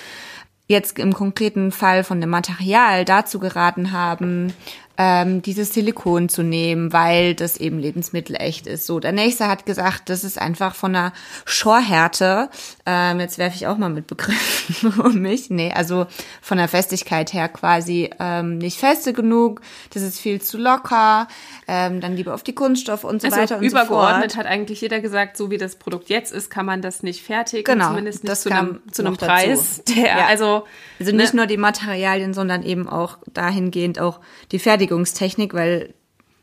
jetzt 0.66 0.98
im 0.98 1.14
konkreten 1.14 1.72
Fall 1.72 2.04
von 2.04 2.20
dem 2.20 2.28
Material 2.28 3.04
dazu 3.04 3.38
geraten 3.38 3.92
haben, 3.92 4.52
ähm, 4.98 5.42
dieses 5.42 5.72
Silikon 5.72 6.28
zu 6.28 6.42
nehmen, 6.42 6.92
weil 6.92 7.36
das 7.36 7.56
eben 7.56 7.78
lebensmittelecht 7.78 8.66
ist. 8.66 8.84
So, 8.84 8.98
der 8.98 9.12
nächste 9.12 9.46
hat 9.46 9.64
gesagt, 9.64 10.10
das 10.10 10.24
ist 10.24 10.40
einfach 10.40 10.74
von 10.74 10.92
der 10.92 11.12
Schorhärte, 11.44 12.50
ähm, 12.84 13.20
jetzt 13.20 13.38
werfe 13.38 13.54
ich 13.54 13.68
auch 13.68 13.78
mal 13.78 13.90
mit 13.90 14.08
Begriffen 14.08 15.00
um 15.04 15.20
mich, 15.20 15.50
nee, 15.50 15.72
also 15.72 16.06
von 16.42 16.58
der 16.58 16.66
Festigkeit 16.66 17.32
her 17.32 17.48
quasi 17.48 18.10
ähm, 18.18 18.58
nicht 18.58 18.78
feste 18.78 19.12
genug, 19.12 19.60
das 19.94 20.02
ist 20.02 20.18
viel 20.18 20.42
zu 20.42 20.58
locker, 20.58 21.28
ähm, 21.68 22.00
dann 22.00 22.16
lieber 22.16 22.34
auf 22.34 22.42
die 22.42 22.54
Kunststoffe 22.54 23.04
und 23.04 23.22
so 23.22 23.28
also 23.28 23.38
weiter 23.38 23.58
und 23.58 23.70
so 23.70 23.76
fort. 23.76 23.86
Übergeordnet 23.86 24.36
hat 24.36 24.46
eigentlich 24.46 24.80
jeder 24.80 24.98
gesagt, 24.98 25.36
so 25.36 25.50
wie 25.50 25.58
das 25.58 25.76
Produkt 25.76 26.08
jetzt 26.08 26.32
ist, 26.32 26.50
kann 26.50 26.66
man 26.66 26.82
das 26.82 27.04
nicht 27.04 27.22
fertigen, 27.22 27.64
genau, 27.64 27.90
zumindest 27.90 28.24
nicht 28.24 28.36
zu 28.36 28.50
einem, 28.50 28.80
zu 28.90 29.04
einem 29.04 29.16
Preis, 29.16 29.82
der, 29.84 30.06
ja. 30.06 30.26
also 30.26 30.64
also 30.98 31.12
nicht 31.12 31.34
ne? 31.34 31.40
nur 31.40 31.46
die 31.46 31.56
Materialien, 31.56 32.34
sondern 32.34 32.62
eben 32.62 32.88
auch 32.88 33.18
dahingehend 33.32 34.00
auch 34.00 34.20
die 34.50 34.58
Fertigungstechnik, 34.88 35.54
weil 35.54 35.94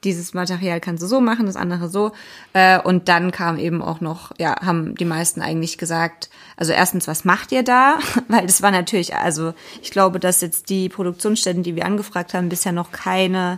dieses 0.03 0.35
Material 0.35 0.79
kannst 0.79 1.01
du 1.01 1.07
so 1.07 1.19
machen, 1.19 1.47
das 1.47 1.55
andere 1.55 1.89
so. 1.89 2.11
Äh, 2.53 2.79
und 2.79 3.09
dann 3.09 3.31
kam 3.31 3.57
eben 3.57 3.81
auch 3.81 4.01
noch, 4.01 4.31
ja, 4.37 4.55
haben 4.63 4.93
die 4.93 5.05
meisten 5.05 5.41
eigentlich 5.41 5.79
gesagt, 5.79 6.29
also 6.57 6.73
erstens, 6.73 7.07
was 7.07 7.25
macht 7.25 7.51
ihr 7.51 7.63
da? 7.63 7.97
Weil 8.27 8.45
das 8.45 8.61
war 8.61 8.69
natürlich, 8.69 9.15
also 9.15 9.53
ich 9.81 9.89
glaube, 9.89 10.19
dass 10.19 10.41
jetzt 10.41 10.69
die 10.69 10.89
Produktionsstätten, 10.89 11.63
die 11.63 11.75
wir 11.75 11.85
angefragt 11.85 12.35
haben, 12.35 12.49
bisher 12.49 12.71
noch 12.71 12.91
keine 12.91 13.57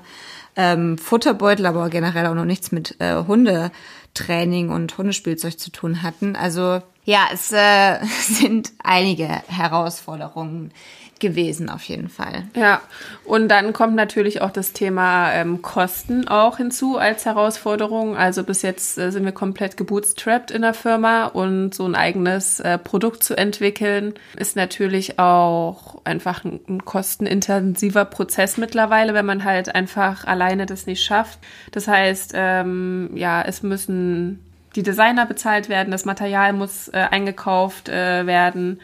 ähm, 0.55 0.97
Futterbeutel, 0.97 1.65
aber 1.65 1.89
generell 1.89 2.27
auch 2.27 2.33
noch 2.33 2.45
nichts 2.45 2.71
mit 2.71 2.95
äh, 2.99 3.25
Hundetraining 3.25 4.69
und 4.69 4.97
Hundespielzeug 4.97 5.59
zu 5.59 5.69
tun 5.69 6.01
hatten. 6.01 6.37
Also 6.37 6.81
ja, 7.03 7.27
es 7.33 7.51
äh, 7.51 7.99
sind 8.21 8.71
einige 8.83 9.27
Herausforderungen 9.47 10.71
gewesen 11.19 11.69
auf 11.69 11.83
jeden 11.83 12.09
Fall. 12.09 12.43
Ja, 12.55 12.81
und 13.25 13.49
dann 13.49 13.73
kommt 13.73 13.95
natürlich 13.95 14.41
auch 14.41 14.51
das 14.51 14.73
Thema 14.73 15.31
ähm, 15.33 15.61
Kosten 15.61 16.27
auch 16.27 16.57
hinzu 16.57 16.97
als 16.97 17.25
Herausforderung. 17.25 18.15
Also 18.15 18.43
bis 18.43 18.61
jetzt 18.61 18.97
äh, 18.97 19.11
sind 19.11 19.25
wir 19.25 19.31
komplett 19.31 19.77
gebootstrapped 19.77 20.51
in 20.51 20.61
der 20.61 20.73
Firma 20.73 21.25
und 21.25 21.73
so 21.73 21.85
ein 21.85 21.95
eigenes 21.95 22.59
äh, 22.59 22.77
Produkt 22.77 23.23
zu 23.23 23.35
entwickeln 23.35 24.13
ist 24.35 24.55
natürlich 24.55 25.19
auch 25.19 26.01
einfach 26.03 26.43
ein, 26.43 26.59
ein 26.67 26.85
kostenintensiver 26.85 28.05
Prozess 28.05 28.57
mittlerweile, 28.57 29.13
wenn 29.13 29.25
man 29.25 29.43
halt 29.43 29.73
einfach 29.73 30.25
alleine 30.25 30.65
das 30.65 30.85
nicht 30.85 31.03
schafft. 31.03 31.39
Das 31.71 31.87
heißt, 31.87 32.31
ähm, 32.35 33.11
ja, 33.15 33.41
es 33.41 33.63
müssen 33.63 34.43
die 34.75 34.83
Designer 34.83 35.25
bezahlt 35.25 35.69
werden, 35.69 35.91
das 35.91 36.05
Material 36.05 36.53
muss 36.53 36.87
äh, 36.89 36.97
eingekauft 37.09 37.89
äh, 37.89 38.25
werden. 38.27 38.79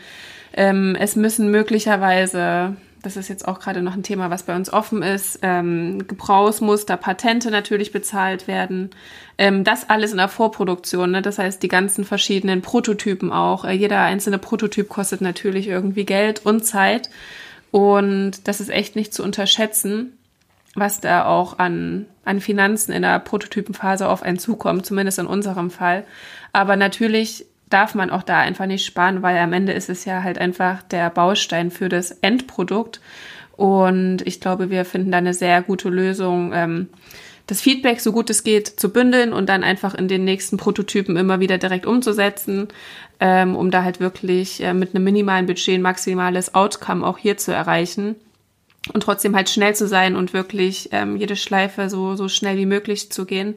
Ähm, 0.54 0.96
es 1.00 1.16
müssen 1.16 1.50
möglicherweise, 1.50 2.76
das 3.02 3.18
ist 3.18 3.28
jetzt 3.28 3.48
auch 3.48 3.60
gerade 3.60 3.82
noch 3.82 3.96
ein 3.96 4.04
Thema, 4.04 4.30
was 4.30 4.44
bei 4.44 4.56
uns 4.56 4.72
offen 4.72 5.02
ist, 5.02 5.40
ähm, 5.42 6.08
Gebrauchsmuster, 6.08 6.96
Patente 6.96 7.50
natürlich 7.52 7.92
bezahlt 7.92 8.48
werden. 8.48 8.92
Ähm, 9.38 9.64
das 9.64 9.90
alles 9.90 10.12
in 10.12 10.18
der 10.18 10.30
Vorproduktion, 10.30 11.12
ne? 11.12 11.22
das 11.22 11.40
heißt 11.40 11.62
die 11.64 11.68
ganzen 11.68 12.06
verschiedenen 12.06 12.62
Prototypen 12.62 13.32
auch. 13.32 13.66
Äh, 13.66 13.74
jeder 13.74 14.02
einzelne 14.02 14.38
Prototyp 14.38 14.90
kostet 14.90 15.22
natürlich 15.22 15.68
irgendwie 15.68 16.06
Geld 16.06 16.46
und 16.46 16.64
Zeit. 16.66 17.10
Und 17.72 18.48
das 18.48 18.62
ist 18.62 18.70
echt 18.70 18.96
nicht 18.96 19.14
zu 19.14 19.24
unterschätzen. 19.24 20.18
was 20.76 21.00
da 21.02 21.26
auch 21.26 21.60
an, 21.60 22.08
an 22.26 22.40
Finanzen 22.42 22.94
in 22.94 23.04
der 23.04 23.20
Prototypenphase 23.20 24.08
auf 24.10 24.24
einen 24.24 24.40
zukommt, 24.40 24.86
zumindest 24.86 25.20
in 25.20 25.28
unserem 25.28 25.70
Fall. 25.70 26.04
Aber 26.52 26.76
natürlich 26.76 27.46
darf 27.74 27.96
man 27.96 28.10
auch 28.10 28.24
da 28.24 28.40
einfach 28.40 28.66
nicht 28.66 28.86
sparen, 28.86 29.22
weil 29.22 29.38
am 29.38 29.54
Ende 29.54 29.74
ist 29.74 29.90
es 29.90 30.06
ja 30.06 30.24
halt 30.24 30.38
einfach 30.38 30.84
der 30.84 31.10
Baustein 31.10 31.72
für 31.72 31.90
das 31.90 32.12
Endprodukt. 32.12 33.02
Und 33.56 34.22
ich 34.26 34.40
glaube, 34.40 34.70
wir 34.70 34.86
finden 34.86 35.12
da 35.12 35.18
eine 35.18 35.34
sehr 35.34 35.62
gute 35.62 35.90
Lösung, 35.90 36.52
ähm, 36.54 36.90
das 37.48 37.62
Feedback 37.62 38.00
so 38.00 38.14
gut 38.14 38.30
es 38.30 38.44
geht 38.44 38.68
zu 38.68 38.90
bündeln 38.90 39.34
und 39.34 39.50
dann 39.50 39.64
einfach 39.64 39.94
in 39.94 40.08
den 40.08 40.24
nächsten 40.24 40.58
Prototypen 40.58 41.18
immer 41.18 41.40
wieder 41.42 41.58
direkt 41.58 41.86
umzusetzen, 41.86 42.70
ähm, 43.20 43.56
um 43.56 43.70
da 43.70 43.84
halt 43.84 44.00
wirklich 44.00 44.64
äh, 44.64 44.74
mit 44.74 44.96
einem 44.96 45.04
minimalen 45.04 45.46
Budget 45.46 45.76
ein 45.76 45.82
maximales 45.82 46.56
Outcome 46.56 47.06
auch 47.06 47.18
hier 47.18 47.38
zu 47.38 47.52
erreichen 47.52 48.16
und 48.94 49.04
trotzdem 49.04 49.36
halt 49.36 49.50
schnell 49.50 49.76
zu 49.76 49.88
sein 49.88 50.16
und 50.16 50.34
wirklich 50.34 50.90
ähm, 50.92 51.18
jede 51.18 51.36
Schleife 51.36 51.90
so, 51.90 52.16
so 52.16 52.30
schnell 52.30 52.58
wie 52.58 52.66
möglich 52.66 53.12
zu 53.12 53.26
gehen, 53.26 53.56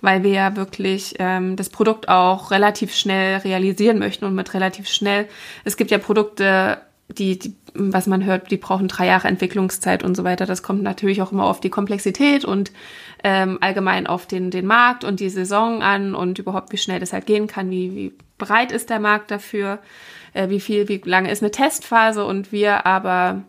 weil 0.00 0.22
wir 0.22 0.30
ja 0.30 0.56
wirklich 0.56 1.14
ähm, 1.18 1.56
das 1.56 1.68
Produkt 1.68 2.08
auch 2.08 2.50
relativ 2.50 2.94
schnell 2.94 3.38
realisieren 3.38 3.98
möchten 3.98 4.24
und 4.24 4.34
mit 4.34 4.54
relativ 4.54 4.88
schnell. 4.88 5.26
Es 5.64 5.76
gibt 5.76 5.90
ja 5.90 5.98
Produkte, 5.98 6.78
die, 7.08 7.38
die, 7.38 7.54
was 7.74 8.06
man 8.06 8.24
hört, 8.24 8.50
die 8.50 8.56
brauchen 8.56 8.88
drei 8.88 9.06
Jahre 9.06 9.28
Entwicklungszeit 9.28 10.02
und 10.02 10.16
so 10.16 10.24
weiter. 10.24 10.46
Das 10.46 10.62
kommt 10.62 10.82
natürlich 10.82 11.22
auch 11.22 11.32
immer 11.32 11.44
auf 11.44 11.60
die 11.60 11.70
Komplexität 11.70 12.44
und 12.44 12.72
ähm, 13.22 13.58
allgemein 13.60 14.06
auf 14.06 14.26
den, 14.26 14.50
den 14.50 14.66
Markt 14.66 15.04
und 15.04 15.20
die 15.20 15.30
Saison 15.30 15.82
an 15.82 16.14
und 16.14 16.38
überhaupt, 16.38 16.72
wie 16.72 16.78
schnell 16.78 17.00
das 17.00 17.12
halt 17.12 17.26
gehen 17.26 17.46
kann, 17.46 17.70
wie, 17.70 17.94
wie 17.94 18.12
breit 18.38 18.72
ist 18.72 18.90
der 18.90 19.00
Markt 19.00 19.30
dafür, 19.30 19.78
äh, 20.32 20.48
wie 20.48 20.60
viel, 20.60 20.88
wie 20.88 21.00
lange 21.04 21.30
ist 21.30 21.42
eine 21.42 21.50
Testphase 21.50 22.24
und 22.24 22.52
wir 22.52 22.86
aber 22.86 23.42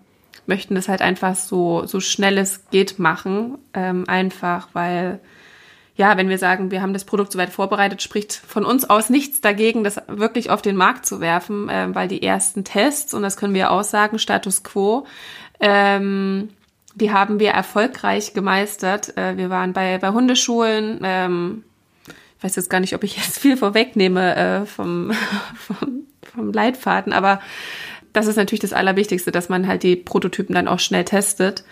möchten 0.45 0.75
das 0.75 0.89
halt 0.89 1.01
einfach 1.01 1.35
so, 1.35 1.85
so 1.85 1.99
schnell 1.99 2.37
es 2.37 2.69
geht 2.69 2.99
machen, 2.99 3.57
ähm, 3.73 4.05
einfach 4.07 4.69
weil 4.73 5.19
ja, 5.95 6.17
wenn 6.17 6.29
wir 6.29 6.37
sagen, 6.37 6.71
wir 6.71 6.81
haben 6.81 6.93
das 6.93 7.05
Produkt 7.05 7.33
soweit 7.33 7.49
vorbereitet, 7.49 8.01
spricht 8.01 8.33
von 8.33 8.65
uns 8.65 8.89
aus 8.89 9.09
nichts 9.09 9.41
dagegen, 9.41 9.83
das 9.83 10.01
wirklich 10.07 10.49
auf 10.49 10.61
den 10.61 10.75
Markt 10.75 11.05
zu 11.05 11.19
werfen, 11.19 11.69
äh, 11.69 11.93
weil 11.93 12.07
die 12.07 12.23
ersten 12.23 12.63
Tests, 12.63 13.13
und 13.13 13.21
das 13.21 13.37
können 13.37 13.53
wir 13.53 13.71
auch 13.71 13.83
sagen, 13.83 14.17
Status 14.17 14.63
quo, 14.63 15.05
ähm, 15.59 16.49
die 16.95 17.11
haben 17.11 17.39
wir 17.39 17.51
erfolgreich 17.51 18.33
gemeistert. 18.33 19.17
Äh, 19.17 19.37
wir 19.37 19.49
waren 19.49 19.73
bei, 19.73 19.97
bei 19.97 20.09
Hundeschulen, 20.09 20.99
ähm, 21.03 21.63
ich 22.37 22.43
weiß 22.43 22.55
jetzt 22.55 22.69
gar 22.69 22.79
nicht, 22.79 22.95
ob 22.95 23.03
ich 23.03 23.17
jetzt 23.17 23.39
viel 23.39 23.57
vorwegnehme 23.57 24.35
äh, 24.35 24.65
vom, 24.65 25.11
vom, 25.55 26.03
vom 26.23 26.53
Leitfaden, 26.53 27.13
aber 27.13 27.41
das 28.13 28.27
ist 28.27 28.35
natürlich 28.35 28.61
das 28.61 28.73
Allerwichtigste, 28.73 29.31
dass 29.31 29.49
man 29.49 29.67
halt 29.67 29.83
die 29.83 29.95
Prototypen 29.95 30.55
dann 30.55 30.67
auch 30.67 30.79
schnell 30.79 31.05
testet. 31.05 31.63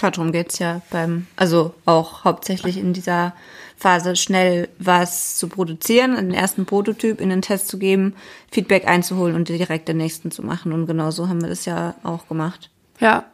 Darum 0.00 0.32
geht's 0.32 0.58
ja 0.58 0.82
beim, 0.90 1.26
also 1.36 1.74
auch 1.84 2.24
hauptsächlich 2.24 2.78
in 2.78 2.92
dieser 2.92 3.32
Phase 3.76 4.16
schnell 4.16 4.68
was 4.78 5.36
zu 5.36 5.48
produzieren, 5.48 6.16
einen 6.16 6.32
ersten 6.32 6.66
Prototyp 6.66 7.20
in 7.20 7.30
den 7.30 7.42
Test 7.42 7.68
zu 7.68 7.78
geben, 7.78 8.14
Feedback 8.50 8.88
einzuholen 8.88 9.36
und 9.36 9.48
direkt 9.48 9.88
den 9.88 9.98
nächsten 9.98 10.30
zu 10.30 10.42
machen. 10.42 10.72
Und 10.72 10.86
genau 10.86 11.10
so 11.10 11.28
haben 11.28 11.40
wir 11.42 11.48
das 11.48 11.64
ja 11.64 11.94
auch 12.02 12.26
gemacht. 12.28 12.70
Ja. 12.98 13.24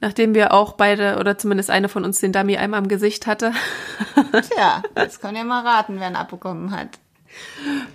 Nachdem 0.00 0.34
wir 0.34 0.52
auch 0.52 0.74
beide 0.74 1.18
oder 1.18 1.36
zumindest 1.36 1.70
eine 1.70 1.88
von 1.88 2.04
uns 2.04 2.20
den 2.20 2.32
Dummy 2.32 2.56
einmal 2.56 2.80
im 2.80 2.88
Gesicht 2.88 3.26
hatte. 3.26 3.52
Tja, 4.14 4.82
jetzt 4.96 5.20
können 5.20 5.34
wir 5.34 5.44
mal 5.44 5.66
raten, 5.66 5.98
wer 5.98 6.08
ihn 6.08 6.16
abbekommen 6.16 6.70
hat. 6.70 6.98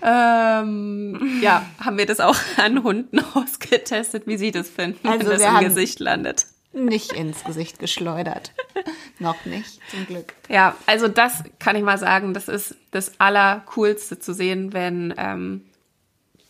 Ähm, 0.01 1.39
ja, 1.41 1.65
haben 1.79 1.97
wir 1.97 2.05
das 2.05 2.19
auch 2.19 2.35
an 2.57 2.83
Hunden 2.83 3.19
ausgetestet, 3.33 4.27
wie 4.27 4.37
sie 4.37 4.51
das 4.51 4.69
finden, 4.69 5.07
also 5.07 5.29
wenn 5.29 5.39
das 5.39 5.47
im 5.47 5.59
Gesicht 5.59 5.99
landet 6.01 6.45
nicht 6.71 7.13
ins 7.13 7.43
Gesicht 7.43 7.79
geschleudert. 7.79 8.53
Noch 9.19 9.45
nicht, 9.45 9.79
zum 9.89 10.05
Glück. 10.05 10.33
Ja, 10.49 10.75
also 10.85 11.07
das 11.07 11.43
kann 11.59 11.75
ich 11.75 11.83
mal 11.83 11.97
sagen, 11.97 12.33
das 12.33 12.47
ist 12.47 12.75
das 12.91 13.19
Allercoolste 13.19 14.19
zu 14.19 14.33
sehen, 14.33 14.71
wenn, 14.71 15.13
ähm, 15.17 15.65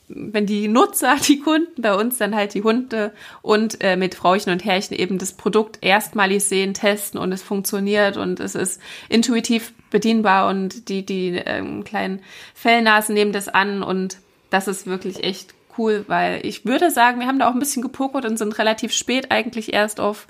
wenn 0.07 0.45
die 0.45 0.67
Nutzer, 0.67 1.15
die 1.27 1.39
Kunden 1.39 1.81
bei 1.81 1.95
uns 1.95 2.17
dann 2.17 2.35
halt 2.35 2.53
die 2.53 2.63
Hunde 2.63 3.13
und 3.41 3.81
äh, 3.81 3.95
mit 3.95 4.15
Frauchen 4.15 4.51
und 4.51 4.65
Herrchen 4.65 4.95
eben 4.97 5.17
das 5.17 5.33
Produkt 5.33 5.79
erstmalig 5.81 6.43
sehen, 6.43 6.73
testen 6.73 7.19
und 7.19 7.31
es 7.31 7.41
funktioniert 7.41 8.17
und 8.17 8.39
es 8.39 8.55
ist 8.55 8.81
intuitiv 9.07 9.73
bedienbar 9.89 10.49
und 10.49 10.89
die, 10.89 11.05
die 11.05 11.41
ähm, 11.45 11.83
kleinen 11.83 12.21
Fellnasen 12.53 13.15
nehmen 13.15 13.31
das 13.31 13.47
an 13.47 13.83
und 13.83 14.17
das 14.49 14.67
ist 14.67 14.85
wirklich 14.85 15.23
echt 15.23 15.53
cool, 15.77 16.05
weil 16.07 16.45
ich 16.45 16.65
würde 16.65 16.91
sagen, 16.91 17.19
wir 17.19 17.27
haben 17.27 17.39
da 17.39 17.49
auch 17.49 17.53
ein 17.53 17.59
bisschen 17.59 17.81
gepokert 17.81 18.25
und 18.25 18.37
sind 18.37 18.57
relativ 18.57 18.93
spät 18.93 19.31
eigentlich 19.31 19.73
erst 19.73 19.99
auf, 19.99 20.27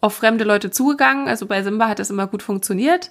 auf 0.00 0.14
fremde 0.14 0.44
Leute 0.44 0.70
zugegangen. 0.70 1.28
Also 1.28 1.46
bei 1.46 1.62
Simba 1.62 1.88
hat 1.88 1.98
das 1.98 2.10
immer 2.10 2.26
gut 2.26 2.42
funktioniert. 2.42 3.10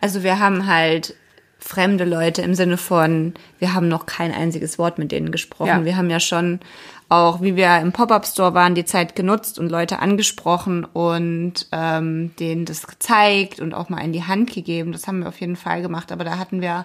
Also 0.00 0.22
wir 0.22 0.38
haben 0.38 0.66
halt 0.66 1.14
fremde 1.58 2.04
Leute 2.04 2.42
im 2.42 2.54
Sinne 2.54 2.76
von, 2.76 3.34
wir 3.58 3.74
haben 3.74 3.88
noch 3.88 4.06
kein 4.06 4.32
einziges 4.32 4.78
Wort 4.78 4.98
mit 4.98 5.10
denen 5.10 5.32
gesprochen. 5.32 5.68
Ja. 5.68 5.84
Wir 5.84 5.96
haben 5.96 6.10
ja 6.10 6.20
schon 6.20 6.60
auch, 7.08 7.40
wie 7.40 7.56
wir 7.56 7.78
im 7.78 7.92
Pop-up-Store 7.92 8.54
waren, 8.54 8.74
die 8.74 8.84
Zeit 8.84 9.14
genutzt 9.14 9.58
und 9.58 9.68
Leute 9.68 10.00
angesprochen 10.00 10.84
und 10.84 11.66
ähm, 11.72 12.34
denen 12.38 12.64
das 12.64 12.86
gezeigt 12.86 13.60
und 13.60 13.74
auch 13.74 13.88
mal 13.88 14.00
in 14.00 14.12
die 14.12 14.24
Hand 14.24 14.52
gegeben. 14.52 14.92
Das 14.92 15.06
haben 15.06 15.20
wir 15.20 15.28
auf 15.28 15.40
jeden 15.40 15.56
Fall 15.56 15.82
gemacht. 15.82 16.10
Aber 16.10 16.24
da 16.24 16.38
hatten 16.38 16.60
wir 16.60 16.84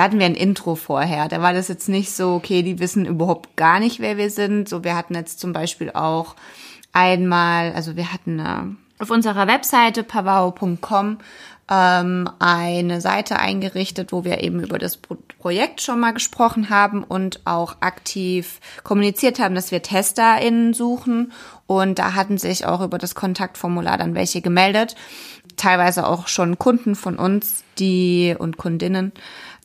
da 0.00 0.04
hatten 0.04 0.18
wir 0.18 0.24
ein 0.24 0.34
Intro 0.34 0.76
vorher. 0.76 1.28
Da 1.28 1.42
war 1.42 1.52
das 1.52 1.68
jetzt 1.68 1.86
nicht 1.90 2.10
so, 2.12 2.32
okay, 2.32 2.62
die 2.62 2.78
wissen 2.78 3.04
überhaupt 3.04 3.54
gar 3.56 3.80
nicht, 3.80 4.00
wer 4.00 4.16
wir 4.16 4.30
sind. 4.30 4.66
So, 4.66 4.82
wir 4.82 4.96
hatten 4.96 5.14
jetzt 5.14 5.40
zum 5.40 5.52
Beispiel 5.52 5.90
auch 5.90 6.36
einmal, 6.94 7.74
also 7.74 7.96
wir 7.96 8.10
hatten 8.10 8.38
äh, 8.38 9.02
auf 9.02 9.10
unserer 9.10 9.46
Webseite 9.46 10.02
pavao.com 10.02 11.18
ähm, 11.70 12.30
eine 12.38 13.02
Seite 13.02 13.38
eingerichtet, 13.40 14.10
wo 14.10 14.24
wir 14.24 14.42
eben 14.42 14.64
über 14.64 14.78
das 14.78 14.96
Pro 14.96 15.18
Projekt 15.38 15.82
schon 15.82 16.00
mal 16.00 16.12
gesprochen 16.12 16.70
haben 16.70 17.04
und 17.04 17.40
auch 17.44 17.76
aktiv 17.80 18.60
kommuniziert 18.84 19.38
haben, 19.38 19.54
dass 19.54 19.70
wir 19.70 19.82
TesterInnen 19.82 20.72
suchen. 20.72 21.32
Und 21.66 21.98
da 21.98 22.14
hatten 22.14 22.38
sich 22.38 22.64
auch 22.64 22.80
über 22.80 22.96
das 22.96 23.14
Kontaktformular 23.14 23.98
dann 23.98 24.14
welche 24.14 24.40
gemeldet. 24.40 24.96
Teilweise 25.56 26.06
auch 26.06 26.26
schon 26.26 26.58
Kunden 26.58 26.94
von 26.94 27.16
uns, 27.16 27.64
die 27.78 28.34
und 28.38 28.56
Kundinnen, 28.56 29.12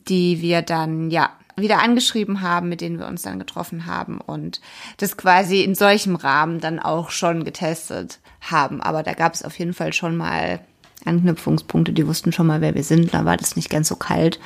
die 0.08 0.40
wir 0.40 0.62
dann, 0.62 1.10
ja, 1.10 1.30
wieder 1.56 1.82
angeschrieben 1.82 2.42
haben, 2.42 2.68
mit 2.68 2.80
denen 2.80 2.98
wir 2.98 3.06
uns 3.06 3.22
dann 3.22 3.38
getroffen 3.38 3.86
haben 3.86 4.20
und 4.20 4.60
das 4.98 5.16
quasi 5.16 5.62
in 5.62 5.74
solchem 5.74 6.14
Rahmen 6.14 6.60
dann 6.60 6.78
auch 6.78 7.10
schon 7.10 7.44
getestet 7.44 8.18
haben. 8.42 8.82
Aber 8.82 9.02
da 9.02 9.14
gab 9.14 9.32
es 9.34 9.42
auf 9.42 9.58
jeden 9.58 9.72
Fall 9.72 9.92
schon 9.92 10.16
mal 10.16 10.60
Anknüpfungspunkte, 11.04 11.92
die 11.92 12.06
wussten 12.06 12.32
schon 12.32 12.46
mal, 12.46 12.60
wer 12.60 12.74
wir 12.74 12.84
sind. 12.84 13.14
Da 13.14 13.24
war 13.24 13.36
das 13.36 13.56
nicht 13.56 13.70
ganz 13.70 13.88
so 13.88 13.96
kalt. 13.96 14.38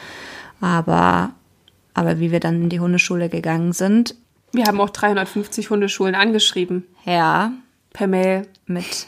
Aber, 0.60 1.30
aber 1.94 2.20
wie 2.20 2.30
wir 2.30 2.40
dann 2.40 2.62
in 2.62 2.68
die 2.68 2.80
Hundeschule 2.80 3.28
gegangen 3.28 3.72
sind. 3.72 4.14
Wir 4.52 4.66
haben 4.66 4.80
auch 4.80 4.90
350 4.90 5.70
Hundeschulen 5.70 6.14
angeschrieben. 6.14 6.86
Ja. 7.04 7.52
Per 7.92 8.06
Mail. 8.06 8.46
Mit. 8.66 9.06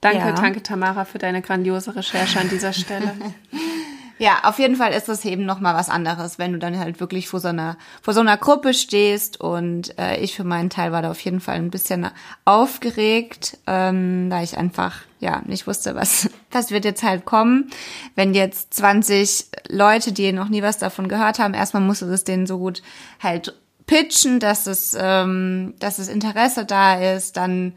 Danke, 0.00 0.18
ja. 0.18 0.32
danke 0.32 0.62
Tamara 0.62 1.04
für 1.04 1.18
deine 1.18 1.42
grandiose 1.42 1.94
Recherche 1.94 2.40
an 2.40 2.48
dieser 2.48 2.72
Stelle. 2.72 3.12
Ja, 4.20 4.40
auf 4.42 4.58
jeden 4.58 4.76
Fall 4.76 4.92
ist 4.92 5.08
das 5.08 5.24
eben 5.24 5.46
noch 5.46 5.60
mal 5.60 5.74
was 5.74 5.88
anderes, 5.88 6.38
wenn 6.38 6.52
du 6.52 6.58
dann 6.58 6.78
halt 6.78 7.00
wirklich 7.00 7.26
vor 7.26 7.40
so 7.40 7.48
einer 7.48 7.78
vor 8.02 8.12
so 8.12 8.20
einer 8.20 8.36
Gruppe 8.36 8.74
stehst. 8.74 9.40
Und 9.40 9.98
äh, 9.98 10.18
ich 10.20 10.36
für 10.36 10.44
meinen 10.44 10.68
Teil 10.68 10.92
war 10.92 11.00
da 11.00 11.10
auf 11.10 11.20
jeden 11.20 11.40
Fall 11.40 11.54
ein 11.54 11.70
bisschen 11.70 12.06
aufgeregt, 12.44 13.56
ähm, 13.66 14.28
da 14.28 14.42
ich 14.42 14.58
einfach 14.58 14.96
ja 15.20 15.40
nicht 15.46 15.66
wusste, 15.66 15.94
was 15.94 16.28
was 16.50 16.70
wird 16.70 16.84
jetzt 16.84 17.02
halt 17.02 17.24
kommen, 17.24 17.70
wenn 18.14 18.34
jetzt 18.34 18.74
20 18.74 19.46
Leute, 19.70 20.12
die 20.12 20.32
noch 20.32 20.50
nie 20.50 20.62
was 20.62 20.76
davon 20.76 21.08
gehört 21.08 21.38
haben, 21.38 21.54
erstmal 21.54 21.82
musst 21.82 22.02
du 22.02 22.06
das 22.06 22.22
denen 22.22 22.46
so 22.46 22.58
gut 22.58 22.82
halt 23.20 23.54
pitchen, 23.86 24.38
dass 24.38 24.66
es 24.66 24.94
ähm, 25.00 25.72
dass 25.78 25.96
das 25.96 26.08
Interesse 26.08 26.66
da 26.66 27.14
ist, 27.14 27.38
dann 27.38 27.72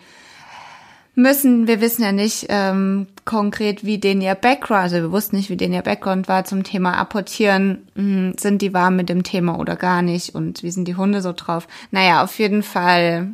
müssen, 1.15 1.67
wir 1.67 1.81
wissen 1.81 2.03
ja 2.03 2.11
nicht 2.11 2.47
ähm, 2.49 3.07
konkret, 3.25 3.85
wie 3.85 3.97
den 3.97 4.21
ihr 4.21 4.35
Background, 4.35 4.83
also 4.83 4.95
wir 4.97 5.11
wussten 5.11 5.35
nicht, 5.35 5.49
wie 5.49 5.57
den 5.57 5.73
ihr 5.73 5.81
Background 5.81 6.27
war 6.27 6.45
zum 6.45 6.63
Thema 6.63 6.97
Apportieren. 6.97 7.87
Hm, 7.95 8.33
sind 8.39 8.61
die 8.61 8.73
warm 8.73 8.95
mit 8.95 9.09
dem 9.09 9.23
Thema 9.23 9.59
oder 9.59 9.75
gar 9.75 10.01
nicht? 10.01 10.33
Und 10.33 10.63
wie 10.63 10.71
sind 10.71 10.87
die 10.87 10.95
Hunde 10.95 11.21
so 11.21 11.33
drauf? 11.33 11.67
Naja, 11.91 12.23
auf 12.23 12.37
jeden 12.39 12.63
Fall 12.63 13.33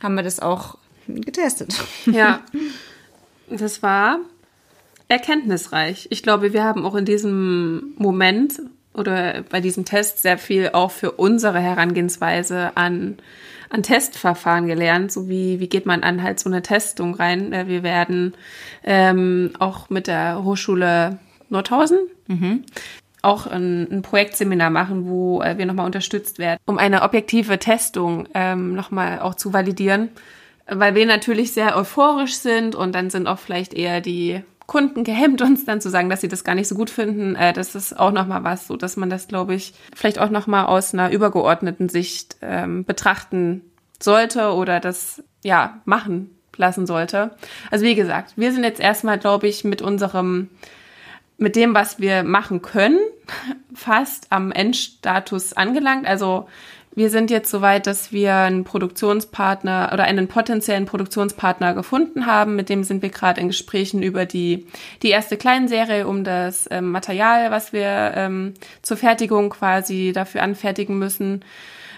haben 0.00 0.14
wir 0.14 0.22
das 0.22 0.40
auch 0.40 0.78
getestet. 1.06 1.74
Ja, 2.06 2.40
das 3.50 3.82
war 3.82 4.18
erkenntnisreich. 5.08 6.08
Ich 6.10 6.22
glaube, 6.22 6.52
wir 6.52 6.64
haben 6.64 6.84
auch 6.84 6.94
in 6.94 7.04
diesem 7.04 7.94
Moment 7.96 8.60
oder 8.98 9.42
bei 9.48 9.60
diesem 9.60 9.84
Test 9.84 10.22
sehr 10.22 10.38
viel 10.38 10.70
auch 10.72 10.90
für 10.90 11.12
unsere 11.12 11.60
Herangehensweise 11.60 12.76
an 12.76 13.18
an 13.70 13.82
Testverfahren 13.82 14.66
gelernt, 14.66 15.12
so 15.12 15.28
wie, 15.28 15.60
wie 15.60 15.68
geht 15.68 15.86
man 15.86 16.02
an 16.02 16.22
halt 16.22 16.40
so 16.40 16.48
eine 16.48 16.62
Testung 16.62 17.14
rein. 17.14 17.52
Äh, 17.52 17.68
wir 17.68 17.82
werden 17.82 18.34
ähm, 18.84 19.52
auch 19.58 19.90
mit 19.90 20.06
der 20.06 20.42
Hochschule 20.42 21.18
Nordhausen 21.50 21.98
mhm. 22.26 22.64
auch 23.22 23.46
ein, 23.46 23.90
ein, 23.90 24.02
Projektseminar 24.02 24.70
machen, 24.70 25.08
wo 25.08 25.42
äh, 25.42 25.58
wir 25.58 25.66
nochmal 25.66 25.86
unterstützt 25.86 26.38
werden, 26.38 26.58
um 26.66 26.78
eine 26.78 27.02
objektive 27.02 27.58
Testung 27.58 28.28
ähm, 28.34 28.74
nochmal 28.74 29.20
auch 29.20 29.34
zu 29.34 29.52
validieren, 29.52 30.10
weil 30.66 30.94
wir 30.94 31.06
natürlich 31.06 31.52
sehr 31.52 31.76
euphorisch 31.76 32.36
sind 32.36 32.74
und 32.74 32.94
dann 32.94 33.10
sind 33.10 33.26
auch 33.26 33.38
vielleicht 33.38 33.74
eher 33.74 34.00
die 34.00 34.42
Kunden 34.68 35.02
gehemmt, 35.02 35.42
uns 35.42 35.64
dann 35.64 35.80
zu 35.80 35.90
sagen, 35.90 36.08
dass 36.08 36.20
sie 36.20 36.28
das 36.28 36.44
gar 36.44 36.54
nicht 36.54 36.68
so 36.68 36.76
gut 36.76 36.90
finden. 36.90 37.34
Äh, 37.34 37.52
das 37.52 37.74
ist 37.74 37.98
auch 37.98 38.12
nochmal 38.12 38.44
was, 38.44 38.68
so 38.68 38.76
dass 38.76 38.96
man 38.96 39.10
das, 39.10 39.26
glaube 39.26 39.56
ich, 39.56 39.74
vielleicht 39.92 40.20
auch 40.20 40.30
nochmal 40.30 40.66
aus 40.66 40.94
einer 40.94 41.10
übergeordneten 41.10 41.88
Sicht 41.88 42.36
ähm, 42.40 42.84
betrachten 42.84 43.62
sollte 43.98 44.52
oder 44.52 44.78
das 44.78 45.24
ja 45.42 45.80
machen 45.84 46.30
lassen 46.56 46.86
sollte. 46.86 47.32
Also 47.70 47.84
wie 47.84 47.96
gesagt, 47.96 48.34
wir 48.36 48.52
sind 48.52 48.62
jetzt 48.62 48.80
erstmal, 48.80 49.18
glaube 49.18 49.48
ich, 49.48 49.64
mit 49.64 49.82
unserem 49.82 50.48
mit 51.40 51.54
dem, 51.54 51.72
was 51.72 52.00
wir 52.00 52.24
machen 52.24 52.62
können, 52.62 52.98
fast 53.74 54.26
am 54.30 54.52
Endstatus 54.52 55.52
angelangt. 55.52 56.06
Also 56.06 56.48
wir 56.98 57.10
sind 57.10 57.30
jetzt 57.30 57.48
soweit, 57.50 57.86
dass 57.86 58.12
wir 58.12 58.34
einen 58.34 58.64
Produktionspartner 58.64 59.90
oder 59.92 60.02
einen 60.02 60.26
potenziellen 60.26 60.84
Produktionspartner 60.84 61.72
gefunden 61.72 62.26
haben. 62.26 62.56
Mit 62.56 62.68
dem 62.68 62.82
sind 62.82 63.02
wir 63.02 63.10
gerade 63.10 63.40
in 63.40 63.46
Gesprächen 63.46 64.02
über 64.02 64.26
die, 64.26 64.66
die 65.02 65.10
erste 65.10 65.36
Kleinserie, 65.36 66.08
um 66.08 66.24
das 66.24 66.68
ähm, 66.72 66.90
Material, 66.90 67.52
was 67.52 67.72
wir 67.72 68.12
ähm, 68.16 68.54
zur 68.82 68.96
Fertigung 68.96 69.50
quasi 69.50 70.10
dafür 70.12 70.42
anfertigen 70.42 70.98
müssen. 70.98 71.44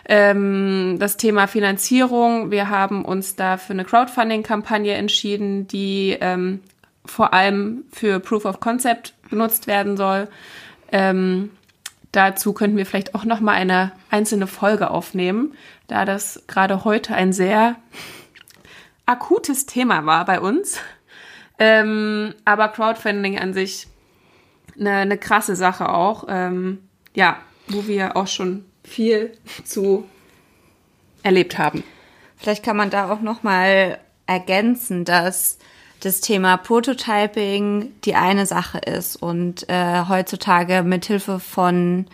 Ähm, 0.05 0.97
das 0.99 1.17
Thema 1.17 1.47
Finanzierung. 1.47 2.51
Wir 2.51 2.69
haben 2.69 3.05
uns 3.05 3.37
da 3.37 3.57
für 3.57 3.73
eine 3.73 3.87
Crowdfunding-Kampagne 3.87 4.93
entschieden, 4.93 5.67
die 5.67 6.19
ähm, 6.21 6.61
vor 7.07 7.33
allem 7.33 7.85
für 7.91 8.21
Proof 8.21 8.45
of 8.45 8.61
Concept 8.61 9.15
benutzt 9.31 9.67
werden 9.67 9.97
soll. 9.97 10.29
Ähm, 10.93 11.51
dazu 12.13 12.53
könnten 12.53 12.77
wir 12.77 12.87
vielleicht 12.87 13.15
auch 13.15 13.25
noch 13.25 13.41
mal 13.41 13.53
eine 13.53 13.93
einzelne 14.11 14.47
Folge 14.47 14.91
aufnehmen, 14.91 15.55
da 15.87 16.05
das 16.05 16.43
gerade 16.47 16.85
heute 16.85 17.15
ein 17.15 17.33
sehr 17.33 17.77
akutes 19.07 19.67
Thema 19.67 20.07
war 20.07 20.25
bei 20.25 20.41
uns. 20.41 20.79
Ähm, 21.59 22.35
aber 22.45 22.69
Crowdfunding 22.69 23.39
an 23.39 23.53
sich 23.53 23.87
eine, 24.79 24.93
eine 24.93 25.19
krasse 25.19 25.57
Sache 25.57 25.89
auch. 25.89 26.25
Ähm, 26.29 26.79
ja, 27.15 27.39
wo 27.69 27.87
wir 27.87 28.17
auch 28.17 28.27
schon 28.27 28.65
viel 28.85 29.33
zu 29.65 30.09
erlebt 31.23 31.59
haben. 31.59 31.85
Vielleicht 32.37 32.65
kann 32.65 32.77
man 32.77 32.91
da 32.91 33.11
auch 33.11 33.21
noch 33.21 33.43
mal 33.43 33.99
ergänzen, 34.27 35.05
dass 35.05 35.59
das 36.01 36.21
Thema 36.21 36.57
Prototyping 36.57 37.93
die 38.05 38.15
eine 38.15 38.47
Sache 38.47 38.79
ist 38.79 39.17
und 39.17 39.69
äh, 39.69 40.05
heutzutage 40.09 40.83
mithilfe 40.83 41.39
von 41.41 42.07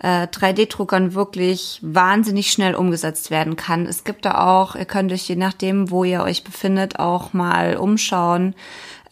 äh, 0.00 0.26
3D-Druckern 0.26 1.14
wirklich 1.14 1.78
wahnsinnig 1.82 2.50
schnell 2.50 2.74
umgesetzt 2.74 3.30
werden 3.30 3.56
kann. 3.56 3.86
Es 3.86 4.04
gibt 4.04 4.24
da 4.24 4.46
auch, 4.46 4.74
ihr 4.74 4.84
könnt 4.84 5.12
euch 5.12 5.28
je 5.28 5.36
nachdem, 5.36 5.90
wo 5.90 6.04
ihr 6.04 6.22
euch 6.22 6.44
befindet, 6.44 6.98
auch 6.98 7.32
mal 7.32 7.76
umschauen 7.76 8.54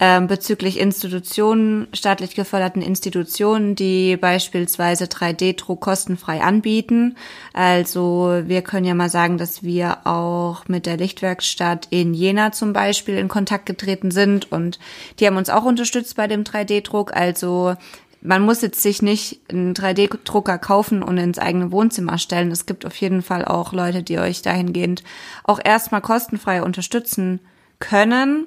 ähm, 0.01 0.27
bezüglich 0.27 0.81
Institutionen, 0.81 1.87
staatlich 1.93 2.35
geförderten 2.35 2.83
Institutionen, 2.83 3.77
die 3.77 4.17
beispielsweise 4.17 5.05
3D-Druck 5.05 5.81
kostenfrei 5.81 6.41
anbieten. 6.41 7.17
Also 7.53 8.43
wir 8.45 8.63
können 8.63 8.87
ja 8.87 8.95
mal 8.95 9.09
sagen, 9.09 9.39
dass 9.39 9.63
wir 9.63 10.07
auch 10.07 10.67
mit 10.67 10.87
der 10.87 10.97
Lichtwerkstatt 10.97 11.87
in 11.91 12.13
Jena 12.13 12.51
zum 12.53 12.73
Beispiel 12.73 13.17
in 13.17 13.29
Kontakt 13.29 13.67
getreten 13.67 14.11
sind 14.11 14.51
und 14.51 14.79
die 15.21 15.27
haben 15.27 15.37
uns 15.37 15.49
auch 15.49 15.65
unterstützt 15.65 16.17
bei 16.17 16.27
dem 16.27 16.43
3D-Druck. 16.43 17.15
Also 17.15 17.77
man 18.25 18.43
muss 18.43 18.63
jetzt 18.63 18.81
sich 18.81 19.03
nicht 19.03 19.41
einen 19.51 19.75
3D-Drucker 19.75 20.57
kaufen 20.59 21.03
und 21.03 21.19
ins 21.19 21.39
eigene 21.39 21.71
Wohnzimmer 21.71 22.17
stellen. 22.17 22.51
Es 22.51 22.65
gibt 22.65 22.87
auf 22.87 22.97
jeden 22.97 23.21
Fall 23.23 23.45
auch 23.45 23.75
Leute, 23.75 24.03
die 24.03 24.19
euch 24.19 24.41
dahingehend 24.41 25.05
auch 25.45 25.61
erstmal 25.63 26.01
kostenfrei 26.01 26.63
unterstützen 26.63 27.41
können. 27.81 28.47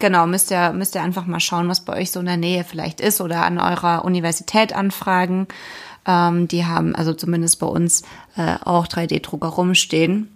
Genau, 0.00 0.26
müsst 0.26 0.50
ihr, 0.50 0.72
müsst 0.72 0.94
ihr 0.94 1.02
einfach 1.02 1.24
mal 1.24 1.40
schauen, 1.40 1.68
was 1.68 1.80
bei 1.80 1.98
euch 1.98 2.10
so 2.10 2.20
in 2.20 2.26
der 2.26 2.36
Nähe 2.36 2.62
vielleicht 2.62 3.00
ist 3.00 3.22
oder 3.22 3.44
an 3.46 3.58
eurer 3.58 4.04
Universität 4.04 4.74
anfragen. 4.74 5.48
Ähm, 6.06 6.46
die 6.46 6.66
haben 6.66 6.94
also 6.94 7.14
zumindest 7.14 7.60
bei 7.60 7.66
uns 7.66 8.02
äh, 8.36 8.56
auch 8.64 8.86
3D-Drucker 8.86 9.48
rumstehen. 9.48 10.28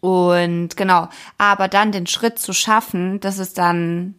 Und 0.00 0.78
genau, 0.78 1.08
aber 1.36 1.68
dann 1.68 1.92
den 1.92 2.06
Schritt 2.06 2.38
zu 2.38 2.54
schaffen, 2.54 3.20
das 3.20 3.38
ist 3.38 3.58
dann 3.58 4.14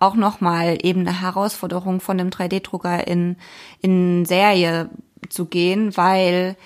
auch 0.00 0.14
nochmal 0.14 0.78
eben 0.82 1.00
eine 1.00 1.20
Herausforderung 1.20 2.00
von 2.00 2.18
dem 2.18 2.30
3D-Drucker 2.30 3.06
in, 3.06 3.36
in 3.80 4.24
Serie 4.24 4.90
zu 5.28 5.46
gehen, 5.46 5.96
weil 5.96 6.56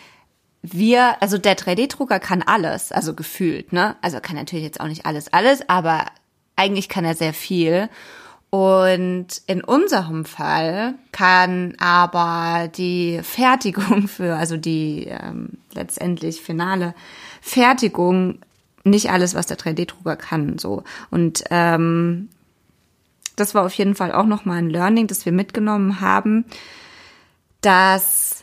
wir, 0.62 1.22
also 1.22 1.38
der 1.38 1.56
3D-Drucker 1.56 2.20
kann 2.20 2.42
alles, 2.42 2.92
also 2.92 3.14
gefühlt, 3.14 3.72
ne? 3.72 3.96
Also 4.02 4.20
kann 4.20 4.36
natürlich 4.36 4.64
jetzt 4.64 4.80
auch 4.80 4.88
nicht 4.88 5.06
alles, 5.06 5.32
alles, 5.32 5.68
aber 5.68 6.06
eigentlich 6.56 6.88
kann 6.88 7.04
er 7.04 7.14
sehr 7.14 7.32
viel. 7.32 7.88
Und 8.50 9.28
in 9.46 9.62
unserem 9.62 10.24
Fall 10.24 10.94
kann 11.12 11.74
aber 11.78 12.68
die 12.68 13.20
Fertigung 13.22 14.08
für, 14.08 14.36
also 14.36 14.56
die 14.56 15.06
ähm, 15.06 15.58
letztendlich 15.72 16.40
finale 16.40 16.94
Fertigung 17.40 18.40
nicht 18.82 19.10
alles, 19.10 19.34
was 19.34 19.46
der 19.46 19.56
3D-Drucker 19.56 20.16
kann. 20.16 20.58
So 20.58 20.82
und 21.10 21.44
ähm, 21.50 22.28
das 23.40 23.54
war 23.54 23.64
auf 23.64 23.74
jeden 23.74 23.94
Fall 23.94 24.12
auch 24.12 24.26
noch 24.26 24.44
mal 24.44 24.58
ein 24.58 24.70
Learning, 24.70 25.06
das 25.06 25.24
wir 25.24 25.32
mitgenommen 25.32 26.00
haben, 26.00 26.44
dass 27.60 28.40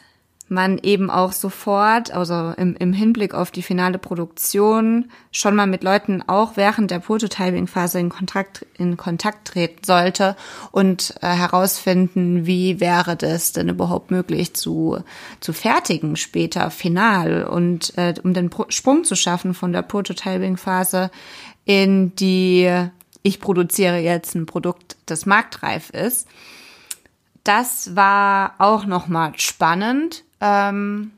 man 0.49 0.77
eben 0.77 1.09
auch 1.09 1.33
sofort, 1.33 2.11
also 2.11 2.53
im, 2.57 2.75
im 2.77 2.93
Hinblick 2.93 3.33
auf 3.33 3.51
die 3.51 3.61
finale 3.61 3.97
Produktion, 3.97 5.09
schon 5.31 5.55
mal 5.55 5.67
mit 5.67 5.83
Leuten 5.83 6.23
auch 6.25 6.53
während 6.55 6.89
der 6.89 6.99
Prototyping-Phase 6.99 7.99
in 7.99 8.09
Kontakt, 8.09 8.65
in 8.77 8.95
Kontakt 8.95 9.49
treten 9.49 9.83
sollte 9.83 10.35
und 10.71 11.15
äh, 11.21 11.27
herausfinden, 11.27 12.45
wie 12.45 12.79
wäre 12.79 13.17
das 13.17 13.51
denn 13.51 13.67
überhaupt 13.67 14.09
möglich 14.09 14.53
zu, 14.53 14.99
zu 15.41 15.51
fertigen 15.51 16.15
später, 16.15 16.71
final 16.71 17.43
und 17.43 17.97
äh, 17.97 18.13
um 18.23 18.33
den 18.33 18.49
Pro 18.49 18.65
Sprung 18.69 19.03
zu 19.03 19.15
schaffen 19.15 19.53
von 19.53 19.73
der 19.73 19.81
Prototyping-Phase 19.81 21.11
in 21.65 22.15
die 22.15 22.89
ich 23.23 23.39
produziere 23.39 23.97
jetzt 23.99 24.35
ein 24.35 24.45
Produkt, 24.45 24.97
das 25.05 25.25
marktreif 25.25 25.89
ist. 25.89 26.27
Das 27.43 27.95
war 27.95 28.55
auch 28.57 28.85
nochmal 28.85 29.33
spannend. 29.37 30.23
Ähm, 30.41 31.11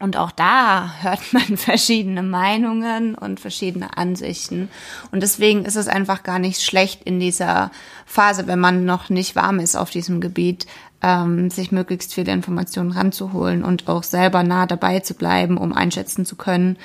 und 0.00 0.16
auch 0.16 0.30
da 0.30 0.92
hört 1.00 1.20
man 1.32 1.56
verschiedene 1.56 2.22
Meinungen 2.22 3.14
und 3.14 3.40
verschiedene 3.40 3.96
Ansichten. 3.96 4.68
Und 5.10 5.22
deswegen 5.22 5.64
ist 5.64 5.76
es 5.76 5.88
einfach 5.88 6.22
gar 6.22 6.38
nicht 6.38 6.62
schlecht 6.62 7.02
in 7.04 7.20
dieser 7.20 7.70
Phase, 8.06 8.46
wenn 8.46 8.60
man 8.60 8.84
noch 8.84 9.08
nicht 9.08 9.34
warm 9.36 9.60
ist 9.60 9.76
auf 9.76 9.90
diesem 9.90 10.20
Gebiet, 10.20 10.66
ähm, 11.02 11.50
sich 11.50 11.72
möglichst 11.72 12.14
viele 12.14 12.32
Informationen 12.32 12.92
ranzuholen 12.92 13.64
und 13.64 13.88
auch 13.88 14.02
selber 14.02 14.42
nah 14.42 14.66
dabei 14.66 15.00
zu 15.00 15.14
bleiben, 15.14 15.56
um 15.56 15.72
einschätzen 15.72 16.24
zu 16.24 16.36
können, 16.36 16.76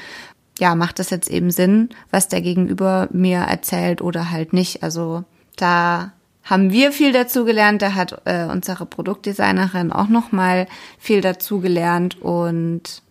ja, 0.59 0.75
macht 0.75 0.99
das 0.99 1.09
jetzt 1.09 1.29
eben 1.29 1.51
Sinn, 1.51 1.89
was 2.11 2.27
der 2.27 2.41
Gegenüber 2.41 3.07
mir 3.11 3.39
erzählt 3.39 4.01
oder 4.01 4.31
halt 4.31 4.53
nicht. 4.53 4.83
Also 4.83 5.23
da 5.55 6.13
haben 6.43 6.71
wir 6.71 6.91
viel 6.91 7.11
dazu 7.11 7.45
gelernt, 7.45 7.81
da 7.81 7.93
hat 7.93 8.21
äh, 8.25 8.45
unsere 8.45 8.85
Produktdesignerin 8.85 9.91
auch 9.91 10.09
noch 10.09 10.31
mal 10.31 10.67
viel 10.99 11.21
dazu 11.21 11.59
gelernt 11.59 12.21
und 12.21 13.01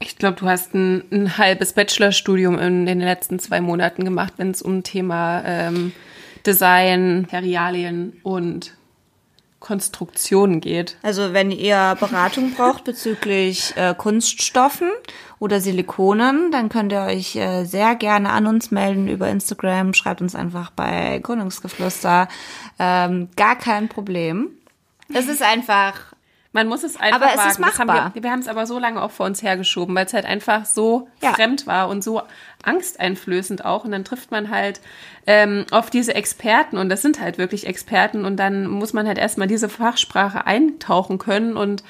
ich 0.00 0.16
glaube, 0.16 0.36
du 0.38 0.46
hast 0.46 0.74
ein, 0.74 1.02
ein 1.10 1.38
halbes 1.38 1.72
Bachelorstudium 1.72 2.56
in 2.58 2.86
den 2.86 3.00
letzten 3.00 3.40
zwei 3.40 3.60
Monaten 3.60 4.04
gemacht, 4.04 4.34
wenn 4.36 4.52
es 4.52 4.62
um 4.62 4.84
Thema 4.84 5.42
ähm, 5.44 5.92
Design, 6.46 7.22
Materialien 7.22 8.12
und 8.22 8.77
Konstruktion 9.60 10.60
geht. 10.60 10.96
Also 11.02 11.32
wenn 11.32 11.50
ihr 11.50 11.96
Beratung 11.98 12.52
braucht 12.52 12.84
bezüglich 12.84 13.76
äh, 13.76 13.94
Kunststoffen 13.96 14.90
oder 15.40 15.60
Silikonen, 15.60 16.50
dann 16.52 16.68
könnt 16.68 16.92
ihr 16.92 17.02
euch 17.02 17.34
äh, 17.34 17.64
sehr 17.64 17.96
gerne 17.96 18.30
an 18.30 18.46
uns 18.46 18.70
melden 18.70 19.08
über 19.08 19.28
Instagram. 19.28 19.94
Schreibt 19.94 20.22
uns 20.22 20.34
einfach 20.34 20.70
bei 20.70 21.18
Gründungsgeflüster. 21.22 22.28
Ähm, 22.78 23.28
gar 23.36 23.56
kein 23.56 23.88
Problem. 23.88 24.50
Es 25.12 25.26
ist 25.26 25.42
einfach 25.42 26.12
man 26.52 26.66
muss 26.66 26.82
es 26.82 26.96
einfach 26.98 27.20
aber 27.20 27.30
es 27.32 27.38
wagen. 27.38 27.50
Ist 27.50 27.58
machbar. 27.58 28.04
Haben 28.04 28.14
wir, 28.14 28.22
wir 28.22 28.30
haben 28.30 28.40
es 28.40 28.48
aber 28.48 28.66
so 28.66 28.78
lange 28.78 29.02
auch 29.02 29.10
vor 29.10 29.26
uns 29.26 29.42
hergeschoben, 29.42 29.94
weil 29.94 30.06
es 30.06 30.14
halt 30.14 30.24
einfach 30.24 30.64
so 30.64 31.08
ja. 31.22 31.32
fremd 31.34 31.66
war 31.66 31.88
und 31.88 32.02
so 32.02 32.22
angsteinflößend 32.62 33.64
auch. 33.64 33.84
Und 33.84 33.92
dann 33.92 34.04
trifft 34.04 34.30
man 34.30 34.50
halt 34.50 34.80
ähm, 35.26 35.66
auf 35.70 35.90
diese 35.90 36.14
Experten 36.14 36.78
und 36.78 36.88
das 36.88 37.02
sind 37.02 37.20
halt 37.20 37.38
wirklich 37.38 37.66
Experten 37.66 38.24
und 38.24 38.36
dann 38.36 38.66
muss 38.66 38.92
man 38.92 39.06
halt 39.06 39.18
erstmal 39.18 39.46
diese 39.46 39.68
Fachsprache 39.68 40.46
eintauchen 40.46 41.18
können 41.18 41.56
und 41.56 41.84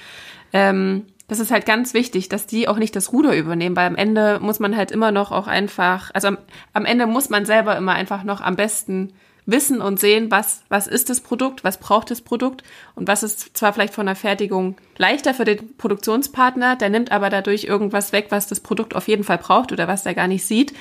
ähm, 0.53 1.07
das 1.29 1.41
ist 1.41 1.51
halt 1.51 1.67
ganz 1.67 1.93
wichtig, 1.93 2.31
dass 2.31 2.47
die 2.47 2.69
auch 2.69 2.79
nicht 2.79 2.97
das 2.97 3.13
Ruder 3.13 3.37
übernehmen, 3.37 3.77
weil 3.77 3.87
am 3.87 3.97
Ende 3.97 4.41
muss 4.41 4.61
man 4.61 4.77
halt 4.77 4.91
immer 4.91 5.13
noch 5.13 5.31
auch 5.31 5.47
einfach, 5.47 6.11
also 6.15 6.29
am, 6.29 6.39
am 6.73 6.87
Ende 6.87 7.07
muss 7.07 7.29
man 7.29 7.45
selber 7.45 7.77
immer 7.77 7.93
einfach 7.93 8.25
noch 8.25 8.41
am 8.41 8.57
besten 8.57 9.13
wissen 9.49 9.81
und 9.81 9.99
sehen, 9.99 10.31
was, 10.31 10.61
was 10.69 10.87
ist 10.87 11.09
das 11.09 11.21
Produkt, 11.21 11.65
was 11.65 11.79
braucht 11.79 12.11
das 12.11 12.21
Produkt 12.21 12.63
und 12.95 13.09
was 13.09 13.23
ist 13.23 13.57
zwar 13.57 13.73
vielleicht 13.73 13.95
von 13.95 14.05
der 14.05 14.15
Fertigung 14.15 14.77
leichter 14.99 15.33
für 15.33 15.47
den 15.47 15.75
Produktionspartner, 15.79 16.77
der 16.77 16.91
nimmt 16.91 17.11
aber 17.11 17.31
dadurch 17.31 17.65
irgendwas 17.65 18.13
weg, 18.13 18.27
was 18.29 18.47
das 18.47 18.61
Produkt 18.61 18.95
auf 18.95 19.09
jeden 19.09 19.25
Fall 19.25 19.39
braucht 19.39 19.73
oder 19.73 19.89
was 19.89 20.03
der 20.03 20.15
gar 20.15 20.29
nicht 20.29 20.45
sieht. 20.45 20.75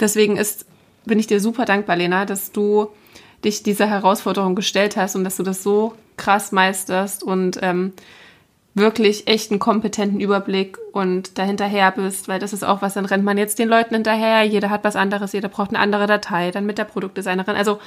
Deswegen 0.00 0.38
ist, 0.38 0.64
bin 1.04 1.18
ich 1.18 1.26
dir 1.26 1.38
super 1.38 1.66
dankbar, 1.66 1.96
Lena, 1.96 2.24
dass 2.24 2.50
du 2.50 2.88
dich 3.44 3.62
dieser 3.62 3.90
Herausforderung 3.90 4.54
gestellt 4.54 4.96
hast 4.96 5.16
und 5.16 5.24
dass 5.24 5.36
du 5.36 5.42
das 5.42 5.62
so 5.62 5.94
krass 6.16 6.50
meisterst 6.50 7.22
und 7.22 7.58
ähm, 7.60 7.92
wirklich 8.72 9.28
echt 9.28 9.50
einen 9.50 9.60
kompetenten 9.60 10.18
Überblick 10.18 10.78
und 10.92 11.36
dahinterher 11.38 11.92
bist, 11.92 12.26
weil 12.26 12.40
das 12.40 12.54
ist 12.54 12.64
auch 12.64 12.80
was, 12.80 12.94
dann 12.94 13.04
rennt 13.04 13.24
man 13.24 13.36
jetzt 13.36 13.58
den 13.58 13.68
Leuten 13.68 13.94
hinterher, 13.94 14.42
jeder 14.44 14.70
hat 14.70 14.82
was 14.82 14.96
anderes, 14.96 15.32
jeder 15.32 15.48
braucht 15.48 15.70
eine 15.70 15.78
andere 15.78 16.06
Datei, 16.06 16.50
dann 16.50 16.64
mit 16.64 16.78
der 16.78 16.84
Produktdesignerin. 16.84 17.54
Also 17.54 17.78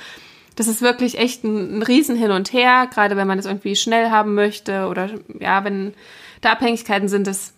das 0.58 0.68
ist 0.68 0.82
wirklich 0.82 1.18
echt 1.18 1.44
ein, 1.44 1.78
ein 1.78 1.84
Riesen 1.84 2.18
hin 2.18 2.32
und 2.32 2.52
her, 2.52 2.88
gerade 2.92 3.16
wenn 3.16 3.28
man 3.28 3.40
es 3.40 3.46
irgendwie 3.46 3.76
schnell 3.76 4.10
haben 4.10 4.36
möchte 4.36 4.88
oder 4.88 5.10
ja, 5.40 5.64
wenn 5.64 5.94
da 6.42 6.52
Abhängigkeiten 6.52 7.08
sind, 7.08 7.28
das, 7.28 7.54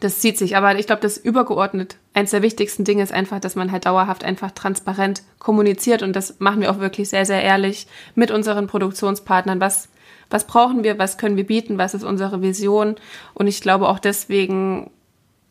das 0.00 0.20
zieht 0.20 0.38
sich. 0.38 0.56
Aber 0.56 0.76
ich 0.78 0.86
glaube, 0.86 1.02
das 1.02 1.18
übergeordnet, 1.18 1.96
eins 2.14 2.30
der 2.30 2.42
wichtigsten 2.42 2.84
Dinge 2.84 3.02
ist 3.02 3.12
einfach, 3.12 3.38
dass 3.38 3.54
man 3.54 3.70
halt 3.70 3.86
dauerhaft 3.86 4.24
einfach 4.24 4.50
transparent 4.50 5.22
kommuniziert 5.38 6.02
und 6.02 6.16
das 6.16 6.40
machen 6.40 6.62
wir 6.62 6.70
auch 6.70 6.80
wirklich 6.80 7.10
sehr, 7.10 7.26
sehr 7.26 7.42
ehrlich 7.42 7.86
mit 8.14 8.30
unseren 8.30 8.66
Produktionspartnern, 8.66 9.60
was 9.60 9.88
was 10.30 10.46
brauchen 10.46 10.82
wir, 10.82 10.98
was 10.98 11.18
können 11.18 11.36
wir 11.36 11.46
bieten, 11.46 11.78
was 11.78 11.94
ist 11.94 12.02
unsere 12.02 12.42
Vision. 12.42 12.96
Und 13.34 13.46
ich 13.46 13.60
glaube 13.60 13.88
auch 13.88 13.98
deswegen, 13.98 14.90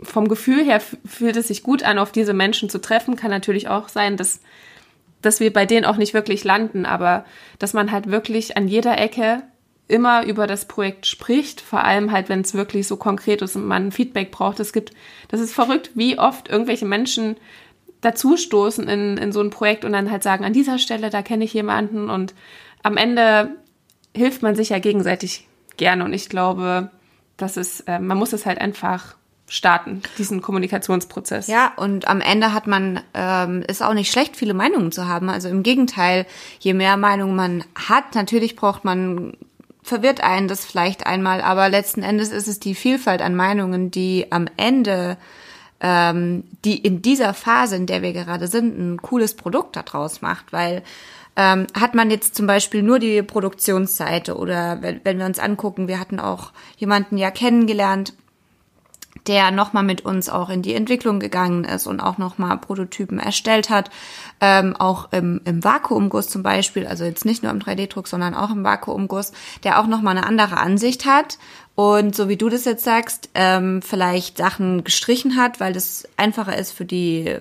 vom 0.02 0.28
Gefühl 0.28 0.66
her 0.66 0.82
fühlt 1.06 1.38
es 1.38 1.48
sich 1.48 1.64
gut 1.64 1.84
an, 1.84 1.98
auf 1.98 2.12
diese 2.12 2.34
Menschen 2.34 2.70
zu 2.70 2.82
treffen. 2.82 3.16
Kann 3.16 3.32
natürlich 3.32 3.70
auch 3.70 3.88
sein, 3.88 4.18
dass, 4.18 4.42
dass 5.26 5.40
wir 5.40 5.52
bei 5.52 5.66
denen 5.66 5.86
auch 5.86 5.98
nicht 5.98 6.14
wirklich 6.14 6.44
landen, 6.44 6.86
aber 6.86 7.26
dass 7.60 7.74
man 7.74 7.92
halt 7.92 8.10
wirklich 8.12 8.58
an 8.58 8.68
jeder 8.68 8.98
Ecke 8.98 9.44
immer 9.88 10.26
über 10.26 10.48
das 10.48 10.66
Projekt 10.66 11.06
spricht, 11.06 11.62
vor 11.62 11.84
allem 11.84 12.12
halt, 12.12 12.30
wenn 12.30 12.42
es 12.42 12.54
wirklich 12.54 12.88
so 12.88 12.98
konkret 12.98 13.42
ist 13.42 13.56
und 13.56 13.66
man 13.66 13.92
Feedback 13.92 14.32
braucht. 14.32 14.60
Es 14.60 14.74
gibt, 14.74 14.92
das 15.28 15.40
ist 15.40 15.54
verrückt, 15.54 15.92
wie 15.94 16.18
oft 16.18 16.50
irgendwelche 16.50 16.86
Menschen 16.86 17.38
dazustoßen 18.02 18.88
in, 18.88 19.18
in 19.18 19.32
so 19.32 19.42
ein 19.42 19.50
Projekt 19.50 19.86
und 19.86 19.94
dann 19.94 20.12
halt 20.12 20.24
sagen, 20.24 20.46
an 20.46 20.54
dieser 20.54 20.80
Stelle, 20.80 21.10
da 21.10 21.22
kenne 21.22 21.44
ich 21.44 21.54
jemanden 21.54 22.10
und 22.10 22.34
am 22.84 22.98
Ende 22.98 23.56
hilft 24.16 24.42
man 24.42 24.56
sich 24.56 24.70
ja 24.70 24.80
gegenseitig 24.80 25.48
gerne 25.78 26.04
und 26.06 26.14
ich 26.14 26.30
glaube, 26.30 26.92
dass 27.38 27.58
es, 27.58 27.82
äh, 27.82 28.00
man 28.00 28.18
muss 28.18 28.34
es 28.34 28.46
halt 28.46 28.62
einfach 28.62 29.16
starten, 29.48 30.02
diesen 30.18 30.42
Kommunikationsprozess. 30.42 31.48
Ja, 31.48 31.74
und 31.76 32.08
am 32.08 32.22
Ende 32.22 32.54
hat 32.54 32.68
man, 32.68 33.02
ähm, 33.14 33.64
ist 33.68 33.84
auch 33.84 33.94
nicht 33.94 34.12
schlecht, 34.12 34.36
viele 34.36 34.54
Meinungen 34.54 34.92
zu 34.92 35.08
haben. 35.08 35.30
Also 35.30 35.50
im 35.50 35.62
Gegenteil, 35.64 36.26
je 36.60 36.74
mehr 36.74 36.98
Meinungen 36.98 37.36
man 37.36 37.64
hat, 37.76 38.16
natürlich 38.16 38.56
braucht 38.56 38.84
man, 38.86 39.38
verwirrt 39.84 40.22
einen 40.22 40.48
das 40.48 40.66
vielleicht 40.66 41.06
einmal, 41.06 41.42
aber 41.42 41.70
letzten 41.70 42.02
Endes 42.02 42.30
ist 42.30 42.48
es 42.48 42.60
die 42.60 42.74
Vielfalt 42.74 43.22
an 43.22 43.36
Meinungen, 43.36 43.92
die 43.92 44.32
am 44.32 44.48
Ende, 44.58 45.18
ähm, 45.80 46.46
die 46.64 46.80
in 46.80 47.04
dieser 47.04 47.36
Phase, 47.36 47.76
in 47.76 47.86
der 47.86 48.02
wir 48.02 48.14
gerade 48.14 48.48
sind, 48.48 48.80
ein 48.80 49.02
cooles 49.02 49.36
Produkt 49.36 49.76
daraus 49.76 50.24
macht, 50.24 50.54
weil 50.54 50.82
ähm, 51.36 51.68
hat 51.80 51.94
man 51.94 52.10
jetzt 52.10 52.34
zum 52.34 52.48
Beispiel 52.48 52.82
nur 52.82 52.98
die 52.98 53.22
Produktionsseite 53.22 54.38
oder 54.38 54.82
wenn, 54.82 55.02
wenn 55.04 55.20
wir 55.20 55.26
uns 55.26 55.38
angucken, 55.38 55.88
wir 55.88 56.00
hatten 56.00 56.20
auch 56.20 56.52
jemanden 56.78 57.18
ja 57.18 57.30
kennengelernt, 57.30 58.14
der 59.28 59.52
nochmal 59.52 59.84
mit 59.84 60.06
uns 60.06 60.30
auch 60.30 60.50
in 60.50 60.62
die 60.62 60.76
Entwicklung 60.76 61.20
gegangen 61.20 61.64
ist 61.64 61.88
und 61.88 62.00
auch 62.00 62.18
nochmal 62.18 62.58
Prototypen 62.58 63.20
erstellt 63.20 63.70
hat, 63.70 63.90
ähm, 64.40 64.76
auch 64.76 65.12
im, 65.12 65.42
im 65.46 65.64
Vakuumguss 65.64 66.30
zum 66.30 66.44
Beispiel, 66.44 66.86
also 66.86 67.06
jetzt 67.06 67.26
nicht 67.26 67.42
nur 67.42 67.52
im 67.52 67.60
3D-Druck, 67.60 68.08
sondern 68.08 68.36
auch 68.36 68.52
im 68.52 68.64
Vakuumguss, 68.64 69.32
der 69.64 69.80
auch 69.80 69.88
nochmal 69.88 70.18
eine 70.18 70.28
andere 70.28 70.58
Ansicht 70.58 71.06
hat. 71.06 71.38
Und 71.74 72.16
so 72.16 72.30
wie 72.30 72.38
du 72.38 72.50
das 72.50 72.66
jetzt 72.66 72.84
sagst, 72.84 73.30
ähm, 73.34 73.82
vielleicht 73.82 74.38
Sachen 74.38 74.84
gestrichen 74.84 75.36
hat, 75.36 75.60
weil 75.60 75.74
das 75.74 76.08
einfacher 76.16 76.58
ist 76.58 76.72
für 76.72 76.86
die 76.86 77.38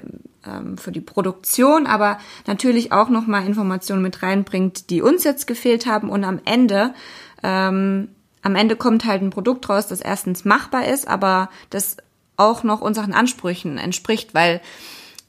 ähm, 0.47 0.77
für 0.77 0.91
die 0.91 1.01
Produktion, 1.01 1.87
aber 1.87 2.19
natürlich 2.47 2.93
auch 2.93 3.09
nochmal 3.09 3.47
Informationen 3.47 4.03
mit 4.03 4.23
reinbringt, 4.23 4.91
die 4.91 5.03
uns 5.03 5.25
jetzt 5.25 5.47
gefehlt 5.47 5.87
haben. 5.87 6.11
Und 6.11 6.25
am 6.25 6.41
Ende 6.45 6.95
ähm, 7.43 8.09
am 8.45 8.57
Ende 8.57 8.77
kommt 8.77 9.05
halt 9.07 9.23
ein 9.23 9.31
Produkt 9.31 9.69
raus, 9.69 9.89
das 9.89 10.01
erstens 10.01 10.45
machbar 10.45 10.87
ist, 10.87 11.09
aber 11.09 11.49
das 11.71 11.97
auch 12.37 12.63
noch 12.63 12.83
unseren 12.83 13.13
Ansprüchen 13.13 13.79
entspricht, 13.79 14.35
weil 14.35 14.61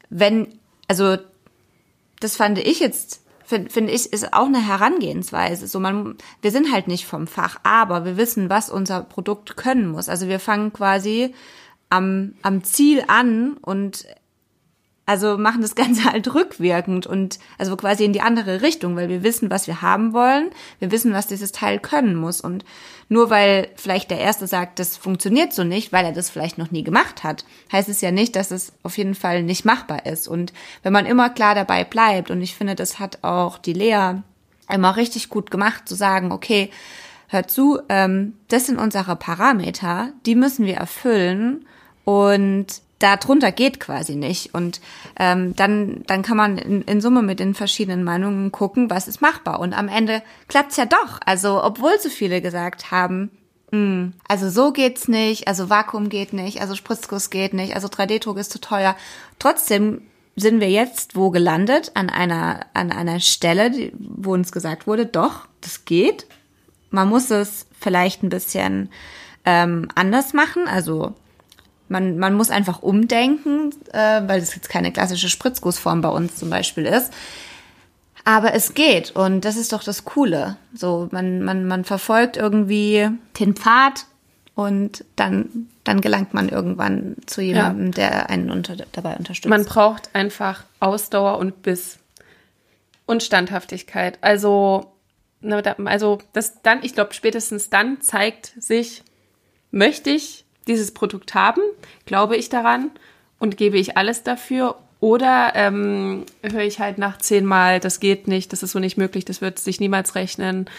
wenn, 0.09 0.59
also 0.87 1.17
das 2.19 2.35
fand 2.35 2.59
ich 2.59 2.79
jetzt, 2.79 3.23
finde 3.45 3.69
find 3.69 3.89
ich, 3.89 4.11
ist 4.11 4.33
auch 4.33 4.47
eine 4.47 4.65
Herangehensweise. 4.65 5.67
So 5.67 5.79
man, 5.79 6.17
wir 6.41 6.51
sind 6.51 6.73
halt 6.73 6.87
nicht 6.87 7.05
vom 7.05 7.25
Fach, 7.25 7.57
aber 7.63 8.03
wir 8.03 8.17
wissen, 8.17 8.49
was 8.49 8.69
unser 8.69 9.01
Produkt 9.01 9.55
können 9.55 9.87
muss. 9.87 10.09
Also 10.09 10.27
wir 10.27 10.39
fangen 10.39 10.73
quasi 10.73 11.33
am, 11.89 12.33
am 12.41 12.63
Ziel 12.63 13.03
an 13.07 13.55
und 13.61 14.05
also 15.05 15.37
machen 15.37 15.61
das 15.61 15.75
Ganze 15.75 16.05
halt 16.05 16.33
rückwirkend 16.33 17.07
und 17.07 17.39
also 17.57 17.75
quasi 17.75 18.05
in 18.05 18.13
die 18.13 18.21
andere 18.21 18.61
Richtung, 18.61 18.95
weil 18.95 19.09
wir 19.09 19.23
wissen, 19.23 19.49
was 19.49 19.67
wir 19.67 19.81
haben 19.81 20.13
wollen, 20.13 20.49
wir 20.79 20.91
wissen, 20.91 21.13
was 21.13 21.27
dieses 21.27 21.51
Teil 21.51 21.79
können 21.79 22.15
muss. 22.15 22.41
Und 22.41 22.65
nur 23.07 23.29
weil 23.29 23.69
vielleicht 23.75 24.09
der 24.09 24.19
Erste 24.19 24.47
sagt, 24.47 24.79
das 24.79 24.97
funktioniert 24.97 25.53
so 25.53 25.63
nicht, 25.63 25.91
weil 25.91 26.05
er 26.05 26.11
das 26.11 26.29
vielleicht 26.29 26.57
noch 26.57 26.71
nie 26.71 26.83
gemacht 26.83 27.23
hat, 27.23 27.45
heißt 27.71 27.89
es 27.89 28.01
ja 28.01 28.11
nicht, 28.11 28.35
dass 28.35 28.51
es 28.51 28.73
auf 28.83 28.97
jeden 28.97 29.15
Fall 29.15 29.43
nicht 29.43 29.65
machbar 29.65 30.05
ist. 30.05 30.27
Und 30.27 30.53
wenn 30.83 30.93
man 30.93 31.05
immer 31.05 31.29
klar 31.29 31.55
dabei 31.55 31.83
bleibt, 31.83 32.31
und 32.31 32.41
ich 32.41 32.55
finde, 32.55 32.75
das 32.75 32.99
hat 32.99 33.23
auch 33.23 33.57
die 33.57 33.73
Lea 33.73 34.15
immer 34.69 34.95
richtig 34.95 35.29
gut 35.29 35.51
gemacht, 35.51 35.87
zu 35.87 35.95
sagen, 35.95 36.31
okay, 36.31 36.71
hört 37.27 37.51
zu, 37.51 37.79
ähm, 37.89 38.33
das 38.47 38.65
sind 38.65 38.79
unsere 38.79 39.15
Parameter, 39.15 40.11
die 40.25 40.35
müssen 40.35 40.65
wir 40.65 40.75
erfüllen 40.75 41.65
und 42.05 42.67
darunter 42.99 43.51
geht 43.51 43.79
quasi 43.79 44.15
nicht. 44.15 44.53
Und 44.53 44.81
ähm, 45.19 45.55
dann, 45.55 46.03
dann 46.07 46.21
kann 46.21 46.37
man 46.37 46.57
in, 46.57 46.81
in 46.83 47.01
Summe 47.01 47.21
mit 47.21 47.39
den 47.39 47.53
verschiedenen 47.53 48.03
Meinungen 48.03 48.51
gucken, 48.51 48.89
was 48.89 49.07
ist 49.07 49.21
machbar. 49.21 49.59
Und 49.59 49.73
am 49.73 49.87
Ende 49.87 50.21
klappt's 50.47 50.77
ja 50.77 50.85
doch. 50.85 51.19
Also 51.25 51.63
obwohl 51.63 51.99
so 51.99 52.09
viele 52.09 52.41
gesagt 52.41 52.91
haben, 52.91 53.31
mh, 53.71 53.77
hm, 53.77 54.13
also 54.27 54.49
so 54.49 54.71
geht's 54.71 55.07
nicht, 55.07 55.47
also 55.47 55.69
Vakuum 55.69 56.09
geht 56.09 56.33
nicht, 56.33 56.61
also 56.61 56.75
Spritzguss 56.75 57.29
geht 57.29 57.53
nicht, 57.53 57.75
also 57.75 57.87
3D-Druck 57.87 58.37
ist 58.37 58.51
zu 58.51 58.61
teuer. 58.61 58.95
Trotzdem 59.39 60.01
sind 60.35 60.59
wir 60.59 60.69
jetzt 60.69 61.15
wo 61.15 61.29
gelandet? 61.31 61.91
An 61.93 62.09
einer, 62.09 62.65
an 62.73 62.91
einer 62.91 63.19
Stelle, 63.19 63.91
wo 63.97 64.33
uns 64.33 64.51
gesagt 64.51 64.87
wurde, 64.87 65.05
doch, 65.05 65.47
das 65.61 65.85
geht. 65.85 66.27
Man 66.89 67.09
muss 67.09 67.31
es 67.31 67.67
vielleicht 67.79 68.23
ein 68.23 68.29
bisschen 68.29 68.89
ähm, 69.45 69.87
anders 69.95 70.33
machen. 70.33 70.67
Also 70.67 71.13
man, 71.87 72.17
man 72.17 72.33
muss 72.33 72.49
einfach 72.49 72.81
umdenken, 72.81 73.71
äh, 73.93 74.21
weil 74.27 74.41
es 74.41 74.55
jetzt 74.55 74.69
keine 74.69 74.91
klassische 74.91 75.29
Spritzgussform 75.29 76.01
bei 76.01 76.09
uns 76.09 76.35
zum 76.35 76.49
Beispiel 76.49 76.85
ist. 76.85 77.13
Aber 78.23 78.53
es 78.55 78.73
geht 78.73 79.11
und 79.11 79.45
das 79.45 79.55
ist 79.55 79.71
doch 79.71 79.83
das 79.83 80.03
Coole. 80.03 80.57
So, 80.73 81.07
man, 81.11 81.43
man, 81.43 81.65
man 81.65 81.85
verfolgt 81.85 82.37
irgendwie 82.37 83.09
den 83.39 83.55
Pfad 83.55 84.07
und 84.55 85.05
dann, 85.15 85.67
dann 85.83 86.01
gelangt 86.01 86.33
man 86.33 86.49
irgendwann 86.49 87.17
zu 87.27 87.41
jemandem, 87.41 87.87
ja. 87.87 87.91
der 87.91 88.29
einen 88.31 88.49
unter, 88.49 88.77
dabei 88.93 89.15
unterstützt. 89.15 89.49
Man 89.49 89.65
braucht 89.65 90.09
einfach 90.15 90.63
Ausdauer 90.79 91.37
und 91.37 91.61
Biss 91.61 91.99
und 93.05 93.21
Standhaftigkeit. 93.21 94.17
Also, 94.21 94.91
also 95.43 96.17
das 96.33 96.63
dann, 96.63 96.83
ich 96.83 96.95
glaube, 96.95 97.13
spätestens 97.13 97.69
dann 97.69 98.01
zeigt 98.01 98.53
sich, 98.57 99.03
möchte 99.69 100.09
ich 100.09 100.44
dieses 100.67 100.93
Produkt 100.93 101.33
haben, 101.33 101.61
glaube 102.05 102.35
ich 102.35 102.49
daran 102.49 102.91
und 103.39 103.57
gebe 103.57 103.77
ich 103.77 103.97
alles 103.97 104.23
dafür 104.23 104.75
oder 104.99 105.51
ähm, 105.55 106.25
höre 106.41 106.63
ich 106.63 106.79
halt 106.79 106.97
nach 106.97 107.17
zehnmal, 107.17 107.79
das 107.79 107.99
geht 107.99 108.27
nicht, 108.27 108.51
das 108.53 108.63
ist 108.63 108.71
so 108.71 108.79
nicht 108.79 108.97
möglich, 108.97 109.25
das 109.25 109.41
wird 109.41 109.59
sich 109.59 109.79
niemals 109.79 110.15
rechnen, 110.15 110.69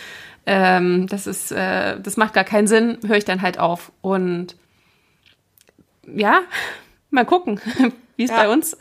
ähm, 0.47 1.07
das 1.09 1.27
ist, 1.27 1.53
äh, 1.53 2.01
das 2.01 2.17
macht 2.17 2.33
gar 2.33 2.45
keinen 2.45 2.67
Sinn, 2.67 2.99
höre 3.07 3.17
ich 3.17 3.25
dann 3.25 3.43
halt 3.43 3.59
auf. 3.59 3.93
Und 4.01 4.57
ja, 6.07 6.41
mal 7.11 7.27
gucken, 7.27 7.61
wie 8.17 8.25
es 8.25 8.31
ja. 8.31 8.37
bei 8.37 8.49
uns. 8.49 8.77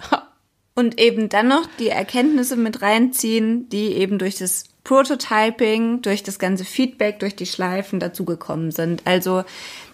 Und 0.76 1.00
eben 1.00 1.30
dann 1.30 1.48
noch 1.48 1.68
die 1.80 1.90
Erkenntnisse 1.90 2.56
mit 2.56 2.82
reinziehen, 2.82 3.70
die 3.70 3.94
eben 3.94 4.20
durch 4.20 4.36
das 4.36 4.75
Prototyping, 4.86 6.02
durch 6.02 6.24
das 6.24 6.40
ganze 6.40 6.64
Feedback, 6.64 7.20
durch 7.20 7.36
die 7.36 7.48
Schleifen 7.48 8.00
dazugekommen 8.00 8.72
sind. 8.72 9.02
Also 9.04 9.44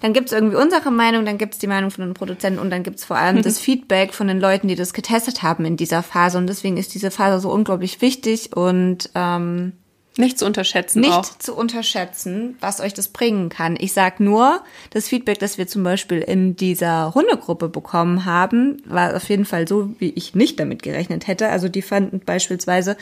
dann 0.02 0.14
gibt's 0.14 0.34
irgendwie 0.34 0.58
unsere 0.58 0.92
Meinung, 0.92 1.26
dann 1.26 1.38
gibt's 1.38 1.58
die 1.58 1.68
Meinung 1.68 1.90
von 1.90 2.06
den 2.06 2.14
Produzenten 2.14 2.60
und 2.60 2.70
dann 2.70 2.84
gibt's 2.84 3.06
vor 3.06 3.18
allem 3.18 3.42
das 3.44 3.58
Feedback 3.58 4.14
von 4.14 4.28
den 4.28 4.40
Leuten, 4.40 4.68
die 4.68 4.76
das 4.76 4.94
getestet 4.94 5.42
haben 5.42 5.66
in 5.66 5.78
dieser 5.78 6.04
Phase. 6.04 6.38
Und 6.38 6.48
deswegen 6.48 6.78
ist 6.78 6.94
diese 6.94 7.10
Phase 7.10 7.40
so 7.40 7.52
unglaublich 7.52 8.02
wichtig 8.02 8.56
und 8.56 9.10
ähm, 9.16 9.72
nicht 10.18 10.38
zu 10.38 10.46
unterschätzen. 10.46 11.00
Nicht 11.00 11.14
auch. 11.14 11.38
zu 11.40 11.56
unterschätzen, 11.56 12.58
was 12.60 12.82
euch 12.82 12.94
das 12.94 13.08
bringen 13.08 13.48
kann. 13.48 13.78
Ich 13.80 13.94
sag 13.94 14.20
nur, 14.20 14.62
das 14.90 15.08
Feedback, 15.08 15.40
das 15.40 15.58
wir 15.58 15.68
zum 15.68 15.84
Beispiel 15.84 16.20
in 16.20 16.58
dieser 16.58 17.16
Hundegruppe 17.16 17.70
bekommen 17.70 18.26
haben, 18.26 18.84
war 18.86 19.16
auf 19.16 19.30
jeden 19.30 19.46
Fall 19.46 19.70
so, 19.70 19.90
wie 20.00 20.10
ich 20.10 20.36
nicht 20.36 20.60
damit 20.60 20.84
gerechnet 20.84 21.28
hätte. 21.28 21.48
Also 21.48 21.70
die 21.70 21.82
fanden 21.82 22.20
beispielsweise 22.20 22.98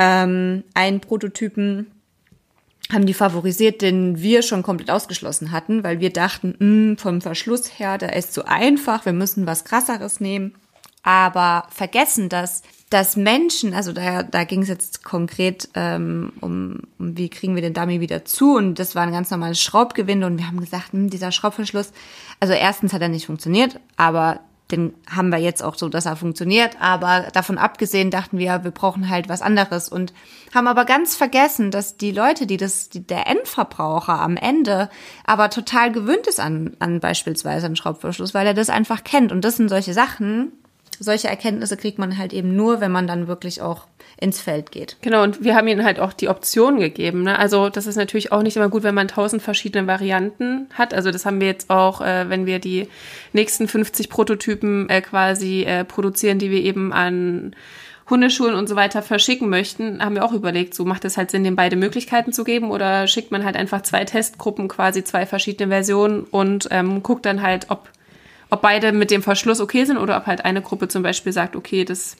ähm, 0.00 0.64
einen 0.74 1.00
Prototypen 1.00 1.86
haben 2.90 3.06
die 3.06 3.14
favorisiert, 3.14 3.82
den 3.82 4.20
wir 4.20 4.42
schon 4.42 4.64
komplett 4.64 4.90
ausgeschlossen 4.90 5.52
hatten, 5.52 5.84
weil 5.84 6.00
wir 6.00 6.10
dachten, 6.10 6.56
mh, 6.58 6.58
hm, 6.58 6.96
vom 6.96 7.20
Verschluss 7.20 7.78
her, 7.78 7.98
der 7.98 8.16
ist 8.16 8.34
zu 8.34 8.46
einfach, 8.46 9.04
wir 9.04 9.12
müssen 9.12 9.46
was 9.46 9.64
krasseres 9.64 10.18
nehmen. 10.18 10.54
aber 11.02 11.66
vergessen, 11.70 12.28
dass 12.28 12.62
dass 12.90 13.16
Menschen, 13.16 13.72
also 13.72 13.92
da, 13.92 14.24
da 14.24 14.42
ging 14.42 14.62
es 14.62 14.68
jetzt 14.68 15.04
konkret 15.04 15.68
ähm, 15.74 16.32
um, 16.40 16.80
um, 16.98 17.16
wie 17.16 17.28
kriegen 17.28 17.54
wir 17.54 17.62
den 17.62 17.72
Dummy 17.72 18.00
wieder 18.00 18.24
zu 18.24 18.56
und 18.56 18.80
das 18.80 18.96
war 18.96 19.04
ein 19.04 19.12
ganz 19.12 19.30
normales 19.30 19.60
Schraubgewinde 19.62 20.26
und 20.26 20.38
wir 20.38 20.48
haben 20.48 20.58
gesagt, 20.58 20.92
hm, 20.92 21.08
dieser 21.08 21.30
Schraubverschluss, 21.30 21.92
also 22.40 22.52
erstens 22.52 22.92
hat 22.92 23.00
er 23.00 23.08
nicht 23.08 23.26
funktioniert, 23.26 23.78
aber 23.96 24.40
den 24.72 24.94
haben 25.08 25.30
wir 25.30 25.38
jetzt 25.38 25.62
auch 25.62 25.74
so, 25.74 25.88
dass 25.88 26.06
er 26.06 26.16
funktioniert, 26.16 26.76
aber 26.80 27.28
davon 27.32 27.58
abgesehen 27.58 28.10
dachten 28.10 28.38
wir, 28.38 28.64
wir 28.64 28.70
brauchen 28.70 29.08
halt 29.08 29.28
was 29.28 29.42
anderes 29.42 29.88
und 29.88 30.12
haben 30.54 30.66
aber 30.66 30.84
ganz 30.84 31.16
vergessen, 31.16 31.70
dass 31.70 31.96
die 31.96 32.12
Leute, 32.12 32.46
die 32.46 32.56
das, 32.56 32.88
die, 32.88 33.06
der 33.06 33.26
Endverbraucher 33.26 34.18
am 34.18 34.36
Ende 34.36 34.88
aber 35.24 35.50
total 35.50 35.92
gewöhnt 35.92 36.26
ist 36.26 36.40
an, 36.40 36.76
an 36.78 37.00
beispielsweise 37.00 37.66
einen 37.66 37.76
Schraubverschluss, 37.76 38.34
weil 38.34 38.46
er 38.46 38.54
das 38.54 38.70
einfach 38.70 39.04
kennt. 39.04 39.32
Und 39.32 39.44
das 39.44 39.56
sind 39.56 39.68
solche 39.68 39.94
Sachen, 39.94 40.52
solche 41.00 41.28
Erkenntnisse 41.28 41.78
kriegt 41.78 41.98
man 41.98 42.18
halt 42.18 42.32
eben 42.32 42.54
nur, 42.54 42.80
wenn 42.80 42.92
man 42.92 43.06
dann 43.06 43.26
wirklich 43.26 43.62
auch 43.62 43.86
ins 44.18 44.38
Feld 44.38 44.70
geht. 44.70 44.98
Genau, 45.00 45.22
und 45.22 45.42
wir 45.42 45.56
haben 45.56 45.66
ihnen 45.66 45.82
halt 45.82 45.98
auch 45.98 46.12
die 46.12 46.28
Option 46.28 46.78
gegeben. 46.78 47.22
Ne? 47.22 47.38
Also 47.38 47.70
das 47.70 47.86
ist 47.86 47.96
natürlich 47.96 48.32
auch 48.32 48.42
nicht 48.42 48.56
immer 48.56 48.68
gut, 48.68 48.82
wenn 48.82 48.94
man 48.94 49.08
tausend 49.08 49.40
verschiedene 49.40 49.86
Varianten 49.86 50.68
hat. 50.74 50.92
Also 50.92 51.10
das 51.10 51.24
haben 51.24 51.40
wir 51.40 51.46
jetzt 51.46 51.70
auch, 51.70 52.02
äh, 52.02 52.28
wenn 52.28 52.44
wir 52.44 52.58
die 52.58 52.86
nächsten 53.32 53.66
50 53.66 54.10
Prototypen 54.10 54.90
äh, 54.90 55.00
quasi 55.00 55.62
äh, 55.62 55.84
produzieren, 55.84 56.38
die 56.38 56.50
wir 56.50 56.62
eben 56.62 56.92
an 56.92 57.56
Hundeschulen 58.10 58.56
und 58.56 58.68
so 58.68 58.76
weiter 58.76 59.02
verschicken 59.02 59.48
möchten, 59.48 60.04
haben 60.04 60.16
wir 60.16 60.24
auch 60.24 60.32
überlegt, 60.32 60.74
so 60.74 60.84
macht 60.84 61.04
es 61.04 61.16
halt 61.16 61.30
Sinn, 61.30 61.44
den 61.44 61.56
beide 61.56 61.76
Möglichkeiten 61.76 62.32
zu 62.32 62.44
geben 62.44 62.70
oder 62.70 63.06
schickt 63.06 63.30
man 63.30 63.44
halt 63.44 63.56
einfach 63.56 63.82
zwei 63.82 64.04
Testgruppen, 64.04 64.68
quasi 64.68 65.04
zwei 65.04 65.24
verschiedene 65.24 65.70
Versionen 65.70 66.24
und 66.24 66.68
ähm, 66.72 67.02
guckt 67.02 67.24
dann 67.24 67.40
halt, 67.40 67.70
ob 67.70 67.88
ob 68.50 68.62
beide 68.62 68.92
mit 68.92 69.10
dem 69.10 69.22
Verschluss 69.22 69.60
okay 69.60 69.84
sind 69.84 69.96
oder 69.96 70.16
ob 70.16 70.26
halt 70.26 70.44
eine 70.44 70.62
Gruppe 70.62 70.88
zum 70.88 71.02
Beispiel 71.02 71.32
sagt, 71.32 71.56
okay, 71.56 71.84
das, 71.84 72.16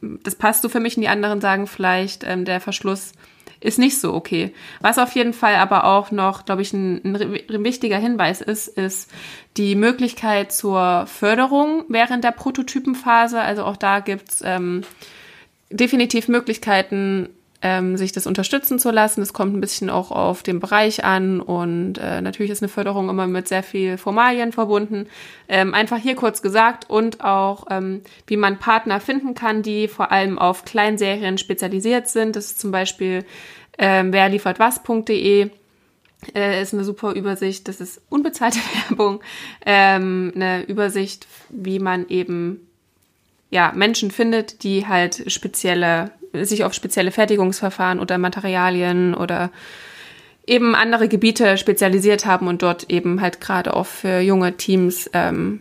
das 0.00 0.34
passt 0.34 0.62
so 0.62 0.68
für 0.68 0.80
mich 0.80 0.96
und 0.96 1.02
die 1.02 1.08
anderen 1.08 1.40
sagen 1.40 1.66
vielleicht, 1.66 2.24
ähm, 2.24 2.44
der 2.44 2.60
Verschluss 2.60 3.12
ist 3.60 3.78
nicht 3.78 4.00
so 4.00 4.12
okay. 4.12 4.52
Was 4.80 4.98
auf 4.98 5.12
jeden 5.12 5.32
Fall 5.32 5.54
aber 5.54 5.84
auch 5.84 6.10
noch, 6.10 6.44
glaube 6.44 6.62
ich, 6.62 6.72
ein, 6.72 7.00
ein, 7.04 7.64
wichtiger 7.64 7.98
Hinweis 7.98 8.40
ist, 8.40 8.66
ist 8.66 9.10
die 9.56 9.76
Möglichkeit 9.76 10.52
zur 10.52 11.06
Förderung 11.06 11.84
während 11.88 12.24
der 12.24 12.32
Prototypenphase. 12.32 13.40
Also 13.40 13.64
auch 13.64 13.76
da 13.76 14.00
gibt's 14.00 14.42
ähm, 14.44 14.82
definitiv 15.70 16.26
Möglichkeiten, 16.26 17.28
ähm, 17.62 17.96
sich 17.96 18.12
das 18.12 18.26
unterstützen 18.26 18.78
zu 18.78 18.90
lassen. 18.90 19.22
Es 19.22 19.32
kommt 19.32 19.54
ein 19.54 19.60
bisschen 19.60 19.88
auch 19.88 20.10
auf 20.10 20.42
den 20.42 20.60
Bereich 20.60 21.04
an 21.04 21.40
und 21.40 21.98
äh, 21.98 22.20
natürlich 22.20 22.52
ist 22.52 22.62
eine 22.62 22.68
Förderung 22.68 23.08
immer 23.08 23.26
mit 23.26 23.48
sehr 23.48 23.62
viel 23.62 23.96
Formalien 23.96 24.52
verbunden. 24.52 25.06
Ähm, 25.48 25.72
einfach 25.74 25.98
hier 25.98 26.16
kurz 26.16 26.42
gesagt 26.42 26.90
und 26.90 27.22
auch, 27.22 27.66
ähm, 27.70 28.02
wie 28.26 28.36
man 28.36 28.58
Partner 28.58 29.00
finden 29.00 29.34
kann, 29.34 29.62
die 29.62 29.88
vor 29.88 30.12
allem 30.12 30.38
auf 30.38 30.64
Kleinserien 30.64 31.38
spezialisiert 31.38 32.08
sind. 32.08 32.36
Das 32.36 32.46
ist 32.46 32.60
zum 32.60 32.70
Beispiel 32.70 33.24
ähm, 33.78 34.12
wer 34.12 34.28
liefert 34.28 34.58
was.de 34.58 35.50
äh, 36.34 36.62
ist 36.62 36.74
eine 36.74 36.84
super 36.84 37.14
Übersicht. 37.14 37.68
Das 37.68 37.80
ist 37.80 38.00
unbezahlte 38.08 38.58
Werbung. 38.88 39.20
Ähm, 39.64 40.32
eine 40.34 40.62
Übersicht, 40.64 41.26
wie 41.48 41.78
man 41.78 42.08
eben 42.08 42.68
ja, 43.50 43.72
Menschen 43.74 44.10
findet, 44.10 44.62
die 44.62 44.86
halt 44.86 45.30
spezielle 45.30 46.10
sich 46.32 46.64
auf 46.64 46.74
spezielle 46.74 47.10
Fertigungsverfahren 47.10 48.00
oder 48.00 48.18
Materialien 48.18 49.14
oder 49.14 49.50
eben 50.46 50.74
andere 50.74 51.08
Gebiete 51.08 51.56
spezialisiert 51.56 52.26
haben 52.26 52.48
und 52.48 52.62
dort 52.62 52.90
eben 52.90 53.20
halt 53.20 53.40
gerade 53.40 53.74
auch 53.74 53.86
für 53.86 54.20
junge 54.20 54.56
Teams 54.56 55.08
ähm, 55.12 55.60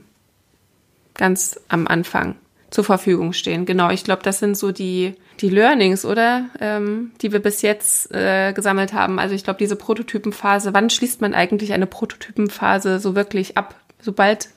ganz 1.14 1.60
am 1.68 1.88
Anfang 1.88 2.36
zur 2.72 2.84
Verfügung 2.84 3.34
stehen. 3.34 3.66
Genau, 3.66 3.90
ich 3.90 4.04
glaube, 4.04 4.24
das 4.24 4.40
sind 4.40 4.58
so 4.58 4.72
die, 4.72 5.14
die 5.42 5.50
Learnings, 5.50 6.06
oder? 6.06 6.50
Ähm, 6.60 7.12
die 7.22 7.32
wir 7.32 7.40
bis 7.40 7.62
jetzt 7.62 8.12
äh, 8.14 8.54
gesammelt 8.54 8.94
haben. 8.94 9.20
Also 9.20 9.36
ich 9.36 9.44
glaube, 9.44 9.60
diese 9.60 9.76
Prototypenphase, 9.76 10.74
wann 10.74 10.90
schließt 10.90 11.22
man 11.22 11.34
eigentlich 11.34 11.74
eine 11.74 11.86
Prototypenphase 11.86 13.00
so 13.00 13.14
wirklich 13.14 13.58
ab? 13.58 13.76
Sobald 14.00 14.50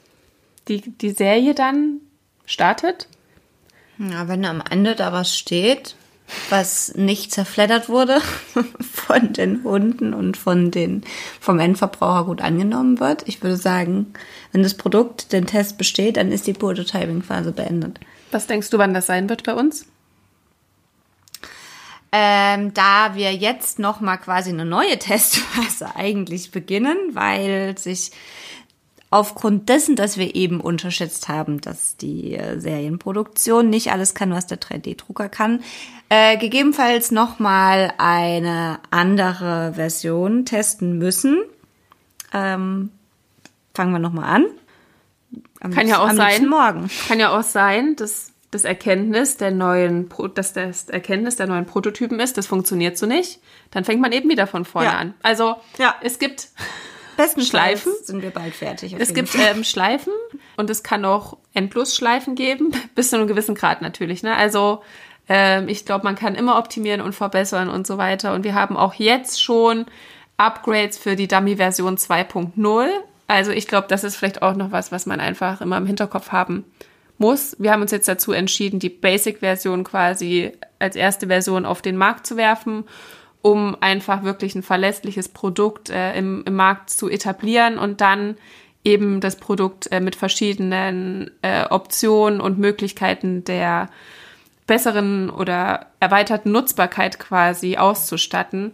die, 0.68 0.81
die 0.81 1.11
Serie 1.11 1.55
dann 1.55 2.00
startet? 2.46 3.09
Ja, 3.98 4.29
wenn 4.29 4.44
am 4.44 4.62
Ende 4.70 4.94
da 4.94 5.12
was 5.12 5.37
steht, 5.37 5.96
was 6.50 6.94
nicht 6.94 7.32
zerfleddert 7.32 7.88
wurde 7.88 8.20
von 8.80 9.32
den 9.32 9.62
Hunden 9.62 10.14
und 10.14 10.37
von 10.37 10.70
den, 10.70 11.04
vom 11.40 11.58
Endverbraucher 11.58 12.24
gut 12.24 12.40
angenommen 12.40 13.00
wird. 13.00 13.22
Ich 13.26 13.42
würde 13.42 13.56
sagen, 13.56 14.14
wenn 14.52 14.62
das 14.62 14.74
Produkt 14.74 15.32
den 15.32 15.46
Test 15.46 15.78
besteht, 15.78 16.16
dann 16.16 16.32
ist 16.32 16.46
die 16.46 16.52
Prototyping-Phase 16.52 17.52
beendet. 17.52 18.00
Was 18.30 18.46
denkst 18.46 18.70
du, 18.70 18.78
wann 18.78 18.94
das 18.94 19.06
sein 19.06 19.28
wird 19.28 19.44
bei 19.44 19.54
uns? 19.54 19.87
Ähm, 22.16 22.72
da 22.74 23.16
wir 23.16 23.34
jetzt 23.34 23.80
noch 23.80 24.00
mal 24.00 24.16
quasi 24.18 24.50
eine 24.50 24.64
neue 24.64 24.98
Testphase 24.98 25.96
eigentlich 25.96 26.52
beginnen, 26.52 26.96
weil 27.12 27.76
sich 27.76 28.12
aufgrund 29.10 29.68
dessen, 29.68 29.94
dass 29.94 30.16
wir 30.16 30.34
eben 30.34 30.60
unterschätzt 30.60 31.28
haben, 31.28 31.60
dass 31.60 31.96
die 31.96 32.34
äh, 32.34 32.58
Serienproduktion 32.58 33.70
nicht 33.70 33.92
alles 33.92 34.14
kann, 34.14 34.32
was 34.32 34.48
der 34.48 34.60
3D-Drucker 34.60 35.28
kann, 35.28 35.62
äh, 36.14 36.37
gegebenenfalls 36.37 37.11
nochmal 37.11 37.92
eine 37.98 38.79
andere 38.90 39.72
Version 39.74 40.44
testen 40.44 40.96
müssen. 40.96 41.42
Ähm, 42.33 42.90
fangen 43.74 43.90
wir 43.90 43.98
nochmal 43.98 44.33
an. 44.33 44.46
Am 45.61 45.72
kann 45.72 45.88
ja 45.88 45.98
auch 45.98 46.12
sein, 46.12 46.46
morgen. 46.46 46.88
Kann 47.09 47.18
ja 47.18 47.37
auch 47.37 47.42
sein, 47.42 47.96
dass 47.96 48.33
das 48.53 48.62
Erkenntnis 48.62 49.38
der 49.38 49.50
neuen, 49.50 50.09
dass 50.35 50.53
das 50.53 50.88
Erkenntnis 50.88 51.35
der 51.35 51.48
neuen 51.48 51.66
Prototypen 51.66 52.20
ist, 52.20 52.38
das 52.38 52.46
funktioniert 52.46 52.96
so 52.96 53.07
nicht. 53.07 53.40
Dann 53.72 53.83
fängt 53.83 54.00
man 54.00 54.12
eben 54.12 54.29
wieder 54.29 54.46
von 54.46 54.64
vorne 54.64 54.90
ja. 54.90 54.96
an. 54.96 55.14
Also 55.22 55.57
ja. 55.79 55.96
es 56.00 56.20
gibt 56.20 56.50
Besten 57.16 57.42
Schleifen 57.42 57.92
sind 58.03 58.22
wir 58.22 58.31
bald 58.31 58.55
fertig. 58.55 58.94
Es 58.98 59.14
gibt 59.14 59.35
ähm, 59.35 59.64
Schleifen 59.64 60.12
und 60.57 60.70
es 60.70 60.83
kann 60.85 61.05
auch 61.05 61.38
Endlosschleifen 61.55 62.37
geben, 62.37 62.72
bis 62.94 63.11
zu 63.11 63.16
einem 63.16 63.27
gewissen 63.27 63.57
Grad 63.57 63.83
natürlich. 63.83 64.22
Ne? 64.22 64.37
Also 64.37 64.83
ähm, 65.28 65.68
ich 65.68 65.84
glaube, 65.84 66.04
man 66.04 66.16
kann 66.16 66.34
immer 66.34 66.58
optimieren 66.58 67.00
und 67.00 67.14
verbessern 67.14 67.68
und 67.68 67.87
so 67.87 67.98
weiter. 67.98 68.34
Und 68.34 68.44
wir 68.44 68.54
haben 68.54 68.76
auch 68.76 68.94
jetzt 68.94 69.42
schon 69.42 69.87
Upgrades 70.37 70.98
für 70.98 71.16
die 71.16 71.28
Dummy-Version 71.28 71.96
2.0. 71.96 72.87
Also 73.26 73.50
ich 73.50 73.66
glaube, 73.66 73.87
das 73.88 74.04
ist 74.04 74.16
vielleicht 74.16 74.42
auch 74.42 74.54
noch 74.54 74.72
was, 74.72 74.92
was 74.92 75.06
man 75.06 75.20
einfach 75.20 75.60
immer 75.60 75.78
im 75.78 75.87
Hinterkopf 75.87 76.32
haben 76.32 76.64
muss. 77.16 77.56
Wir 77.58 77.72
haben 77.72 77.82
uns 77.82 77.90
jetzt 77.90 78.08
dazu 78.08 78.32
entschieden, 78.32 78.80
die 78.80 78.90
Basic-Version 78.90 79.84
quasi 79.84 80.52
als 80.78 80.96
erste 80.96 81.28
Version 81.28 81.64
auf 81.64 81.80
den 81.80 81.96
Markt 81.96 82.26
zu 82.26 82.37
werfen 82.37 82.84
um 83.44 83.76
einfach 83.80 84.22
wirklich 84.22 84.54
ein 84.54 84.62
verlässliches 84.62 85.28
Produkt 85.28 85.90
äh, 85.90 86.16
im, 86.16 86.44
im 86.46 86.54
Markt 86.54 86.88
zu 86.88 87.10
etablieren 87.10 87.76
und 87.76 88.00
dann 88.00 88.38
eben 88.84 89.20
das 89.20 89.37
Produkt 89.37 89.92
äh, 89.92 90.00
mit 90.00 90.16
verschiedenen 90.16 91.30
äh, 91.42 91.66
Optionen 91.68 92.40
und 92.40 92.58
Möglichkeiten 92.58 93.44
der 93.44 93.90
besseren 94.66 95.31
oder 95.31 95.87
erweiterten 96.00 96.53
Nutzbarkeit 96.53 97.18
quasi 97.18 97.77
auszustatten. 97.77 98.72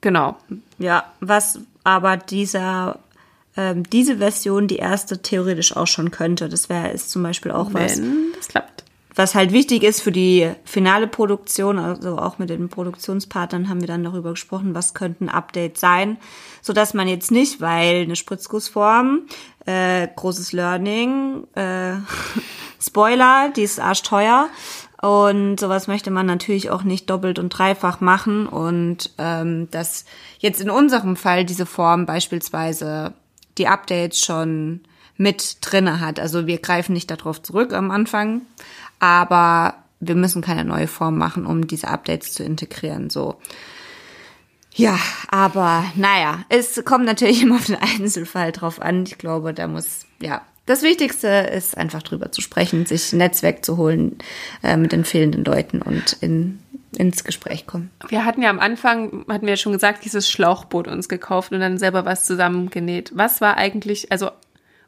Genau. 0.00 0.36
Ja, 0.78 1.12
was 1.20 1.60
aber 1.84 2.16
dieser 2.16 2.98
ähm, 3.56 3.88
diese 3.88 4.18
Version 4.18 4.68
die 4.68 4.76
erste 4.76 5.22
theoretisch 5.22 5.76
auch 5.76 5.86
schon 5.86 6.10
könnte. 6.10 6.48
Das 6.48 6.68
wäre 6.68 6.90
ist 6.90 7.10
zum 7.10 7.22
Beispiel 7.22 7.52
auch 7.52 7.72
Wenn 7.72 7.84
was. 7.84 8.00
das 8.36 8.48
klappt 8.48 8.75
was 9.16 9.34
halt 9.34 9.50
wichtig 9.52 9.82
ist 9.82 10.02
für 10.02 10.12
die 10.12 10.52
finale 10.64 11.06
Produktion, 11.06 11.78
also 11.78 12.18
auch 12.18 12.38
mit 12.38 12.50
den 12.50 12.68
Produktionspartnern 12.68 13.68
haben 13.68 13.80
wir 13.80 13.88
dann 13.88 14.04
darüber 14.04 14.30
gesprochen, 14.30 14.74
was 14.74 14.92
könnten 14.92 15.30
Updates 15.30 15.80
sein, 15.80 16.18
so 16.60 16.74
dass 16.74 16.92
man 16.92 17.08
jetzt 17.08 17.30
nicht, 17.30 17.62
weil 17.62 18.02
eine 18.02 18.14
Spritzgussform, 18.14 19.22
äh, 19.64 20.06
großes 20.14 20.52
Learning, 20.52 21.46
äh, 21.54 21.94
Spoiler, 22.80 23.50
die 23.56 23.62
ist 23.62 23.80
arschteuer. 23.80 24.48
Und 25.00 25.60
sowas 25.60 25.88
möchte 25.88 26.10
man 26.10 26.26
natürlich 26.26 26.70
auch 26.70 26.82
nicht 26.82 27.08
doppelt 27.10 27.38
und 27.38 27.50
dreifach 27.50 28.00
machen. 28.00 28.46
Und 28.46 29.12
ähm, 29.18 29.68
dass 29.70 30.04
jetzt 30.38 30.60
in 30.60 30.70
unserem 30.70 31.16
Fall 31.16 31.44
diese 31.44 31.66
Form 31.66 32.06
beispielsweise 32.06 33.14
die 33.58 33.68
Updates 33.68 34.20
schon 34.20 34.80
mit 35.16 35.58
drinne 35.60 36.00
hat. 36.00 36.20
Also 36.20 36.46
wir 36.46 36.58
greifen 36.58 36.92
nicht 36.92 37.10
darauf 37.10 37.42
zurück 37.42 37.72
am 37.72 37.90
Anfang, 37.90 38.42
aber 38.98 39.74
wir 40.00 40.14
müssen 40.14 40.42
keine 40.42 40.64
neue 40.64 40.86
Form 40.86 41.16
machen, 41.18 41.46
um 41.46 41.66
diese 41.66 41.88
Updates 41.88 42.32
zu 42.32 42.44
integrieren. 42.44 43.10
So. 43.10 43.36
Ja, 44.74 44.98
aber 45.28 45.84
naja, 45.94 46.44
es 46.48 46.82
kommt 46.84 47.06
natürlich 47.06 47.42
immer 47.44 47.56
auf 47.56 47.66
den 47.66 47.76
Einzelfall 47.76 48.52
drauf 48.52 48.80
an. 48.80 49.04
Ich 49.04 49.18
glaube, 49.18 49.54
da 49.54 49.66
muss, 49.66 50.06
ja, 50.20 50.42
das 50.66 50.82
Wichtigste 50.82 51.28
ist 51.28 51.76
einfach 51.76 52.02
drüber 52.02 52.32
zu 52.32 52.40
sprechen, 52.40 52.86
sich 52.86 53.12
ein 53.12 53.18
Netzwerk 53.18 53.64
zu 53.64 53.76
holen 53.76 54.18
äh, 54.62 54.76
mit 54.76 54.92
den 54.92 55.04
fehlenden 55.04 55.44
Leuten 55.44 55.80
und 55.80 56.14
in, 56.20 56.58
ins 56.96 57.22
Gespräch 57.22 57.66
kommen. 57.66 57.90
Wir 58.08 58.24
hatten 58.24 58.42
ja 58.42 58.50
am 58.50 58.58
Anfang, 58.58 59.24
hatten 59.28 59.46
wir 59.46 59.54
ja 59.54 59.56
schon 59.56 59.72
gesagt, 59.72 60.04
dieses 60.04 60.28
Schlauchboot 60.28 60.88
uns 60.88 61.08
gekauft 61.08 61.52
und 61.52 61.60
dann 61.60 61.78
selber 61.78 62.04
was 62.04 62.26
zusammengenäht. 62.26 63.12
Was 63.14 63.40
war 63.40 63.56
eigentlich, 63.56 64.10
also 64.10 64.30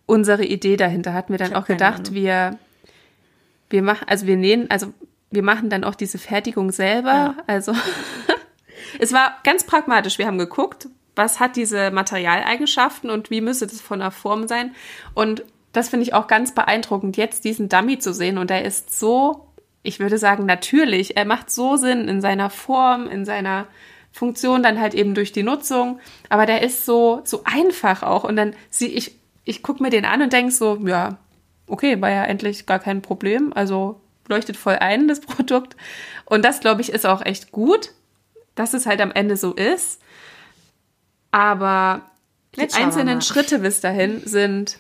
unsere 0.06 0.44
Idee 0.44 0.76
dahinter? 0.76 1.14
Hatten 1.14 1.32
wir 1.32 1.38
dann 1.38 1.54
auch 1.54 1.66
gedacht, 1.66 2.12
wir 2.12 2.58
wir 3.70 3.82
machen, 3.82 4.06
also 4.08 4.26
wir 4.26 4.36
nähen, 4.36 4.70
also 4.70 4.92
wir 5.30 5.42
machen 5.42 5.70
dann 5.70 5.84
auch 5.84 5.94
diese 5.94 6.18
Fertigung 6.18 6.72
selber. 6.72 7.10
Ja. 7.10 7.36
Also 7.46 7.72
es 8.98 9.12
war 9.12 9.36
ganz 9.44 9.64
pragmatisch. 9.64 10.18
Wir 10.18 10.26
haben 10.26 10.38
geguckt, 10.38 10.88
was 11.14 11.40
hat 11.40 11.56
diese 11.56 11.90
Materialeigenschaften 11.90 13.10
und 13.10 13.30
wie 13.30 13.40
müsste 13.40 13.66
das 13.66 13.80
von 13.80 13.98
der 13.98 14.10
Form 14.10 14.48
sein. 14.48 14.74
Und 15.14 15.44
das 15.72 15.90
finde 15.90 16.04
ich 16.04 16.14
auch 16.14 16.28
ganz 16.28 16.54
beeindruckend, 16.54 17.16
jetzt 17.16 17.44
diesen 17.44 17.68
Dummy 17.68 17.98
zu 17.98 18.14
sehen. 18.14 18.38
Und 18.38 18.50
er 18.50 18.64
ist 18.64 18.98
so, 18.98 19.48
ich 19.82 20.00
würde 20.00 20.16
sagen, 20.16 20.46
natürlich. 20.46 21.16
Er 21.16 21.24
macht 21.24 21.50
so 21.50 21.76
Sinn 21.76 22.08
in 22.08 22.20
seiner 22.20 22.50
Form, 22.50 23.06
in 23.08 23.24
seiner 23.24 23.66
Funktion, 24.12 24.62
dann 24.62 24.80
halt 24.80 24.94
eben 24.94 25.14
durch 25.14 25.32
die 25.32 25.42
Nutzung. 25.42 26.00
Aber 26.30 26.46
der 26.46 26.62
ist 26.62 26.86
so, 26.86 27.20
so 27.24 27.42
einfach 27.44 28.02
auch. 28.02 28.24
Und 28.24 28.36
dann 28.36 28.54
sehe 28.70 28.88
ich, 28.88 29.18
ich 29.44 29.62
gucke 29.62 29.82
mir 29.82 29.90
den 29.90 30.04
an 30.04 30.22
und 30.22 30.32
denke 30.32 30.52
so, 30.52 30.78
ja, 30.86 31.18
okay, 31.68 32.00
war 32.00 32.10
ja 32.10 32.24
endlich 32.24 32.66
gar 32.66 32.78
kein 32.78 33.02
Problem. 33.02 33.52
Also 33.54 34.00
leuchtet 34.28 34.56
voll 34.56 34.76
ein, 34.76 35.08
das 35.08 35.20
Produkt. 35.22 35.76
Und 36.24 36.44
das, 36.44 36.60
glaube 36.60 36.80
ich, 36.80 36.90
ist 36.90 37.06
auch 37.06 37.24
echt 37.24 37.52
gut, 37.52 37.90
dass 38.54 38.74
es 38.74 38.86
halt 38.86 39.00
am 39.00 39.12
Ende 39.12 39.36
so 39.36 39.54
ist. 39.54 40.00
Aber 41.30 42.02
die 42.56 42.60
Jetzt 42.60 42.76
wir 42.76 42.84
einzelnen. 42.84 43.20
Schritte 43.22 43.58
bis 43.58 43.80
dahin 43.80 44.22
sind 44.24 44.78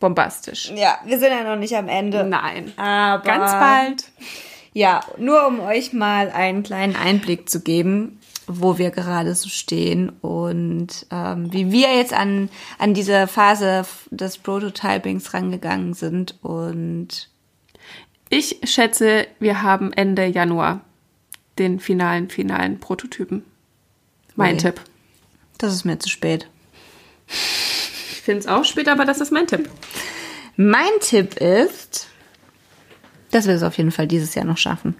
bombastisch. 0.00 0.72
Ja, 0.74 0.98
wir 1.04 1.18
sind 1.18 1.30
ja 1.30 1.42
noch 1.44 1.58
nicht 1.58 1.76
am 1.76 1.88
Ende. 1.88 2.24
Nein. 2.24 2.72
Aber 2.76 3.22
Ganz 3.22 3.52
bald. 3.52 4.04
Ja, 4.72 5.00
nur 5.16 5.46
um 5.46 5.60
euch 5.60 5.92
mal 5.92 6.30
einen 6.30 6.62
kleinen 6.62 6.96
Einblick 6.96 7.48
zu 7.48 7.60
geben, 7.60 8.20
wo 8.46 8.78
wir 8.78 8.90
gerade 8.90 9.34
so 9.34 9.48
stehen 9.48 10.10
und 10.20 11.06
ähm, 11.10 11.52
wie 11.52 11.72
wir 11.72 11.94
jetzt 11.94 12.12
an, 12.12 12.48
an 12.78 12.94
diese 12.94 13.26
Phase 13.26 13.84
des 14.10 14.38
Prototypings 14.38 15.34
rangegangen 15.34 15.94
sind. 15.94 16.36
Und 16.42 17.28
Ich 18.28 18.58
schätze, 18.64 19.26
wir 19.40 19.62
haben 19.62 19.92
Ende 19.92 20.26
Januar 20.26 20.80
den 21.58 21.80
finalen, 21.80 22.28
finalen 22.28 22.78
Prototypen. 22.78 23.44
Mein 24.34 24.54
Ui. 24.54 24.60
Tipp. 24.60 24.80
das 25.58 25.72
ist 25.72 25.84
mir 25.84 25.98
zu 25.98 26.08
spät. 26.08 26.48
Ich 27.28 28.22
finde 28.22 28.40
es 28.40 28.46
auch 28.46 28.64
spät, 28.64 28.88
aber 28.88 29.04
das 29.04 29.20
ist 29.20 29.32
mein 29.32 29.46
Tipp. 29.46 29.68
Mein 30.56 30.90
Tipp 31.00 31.36
ist, 31.36 32.08
dass 33.30 33.46
wir 33.46 33.54
es 33.54 33.62
auf 33.62 33.76
jeden 33.78 33.92
Fall 33.92 34.06
dieses 34.06 34.34
Jahr 34.34 34.44
noch 34.44 34.58
schaffen. 34.58 34.94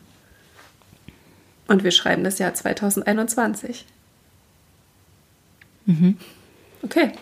Und 1.68 1.84
wir 1.84 1.90
schreiben 1.90 2.24
das 2.24 2.38
Jahr 2.38 2.54
2021. 2.54 3.84
Okay. 6.82 7.12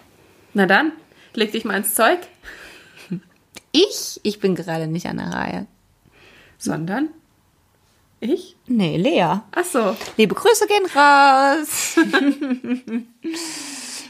Na 0.52 0.66
dann, 0.66 0.92
leg 1.34 1.52
dich 1.52 1.64
mal 1.64 1.76
ins 1.76 1.94
Zeug, 1.94 2.18
Ich, 3.72 4.20
ich 4.22 4.38
bin 4.38 4.54
gerade 4.54 4.86
nicht 4.86 5.06
an 5.06 5.16
der 5.16 5.32
Reihe. 5.32 5.66
sondern 6.58 7.08
ich? 8.20 8.56
Nee, 8.68 8.96
Lea. 8.96 9.40
Ach 9.52 9.64
so. 9.64 9.96
Liebe 10.16 10.34
Grüße 10.34 10.66
gehen 10.66 10.86
raus. 10.96 11.96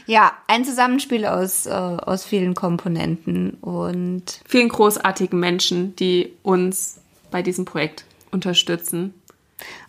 ja, 0.05 0.31
ein 0.47 0.63
Zusammenspiel 0.63 1.25
aus, 1.25 1.65
äh, 1.65 1.71
aus 1.71 2.23
vielen 2.23 2.53
Komponenten 2.53 3.55
und 3.55 4.39
Vielen 4.47 4.69
großartigen 4.69 5.37
Menschen, 5.37 5.95
die 5.97 6.31
uns 6.43 7.01
bei 7.31 7.41
diesem 7.41 7.65
Projekt 7.65 8.05
unterstützen. 8.31 9.13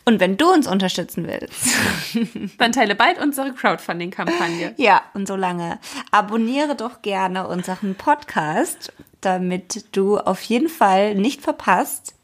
Und 0.05 0.20
wenn 0.20 0.37
du 0.37 0.53
uns 0.53 0.66
unterstützen 0.66 1.27
willst, 1.27 1.66
Dann 2.59 2.72
teile 2.72 2.95
bald 2.95 3.18
unsere 3.18 3.53
Crowdfunding-Kampagne. 3.53 4.74
ja, 4.77 5.03
und 5.14 5.27
solange 5.27 5.79
abonniere 6.11 6.77
doch 6.77 7.03
gerne 7.03 7.47
unseren 7.49 7.95
Podcast, 7.95 8.93
damit 9.20 9.85
du 9.97 10.18
auf 10.18 10.43
jeden 10.43 10.68
Fall 10.68 11.14
nicht 11.14 11.43
verpasst, 11.43 12.14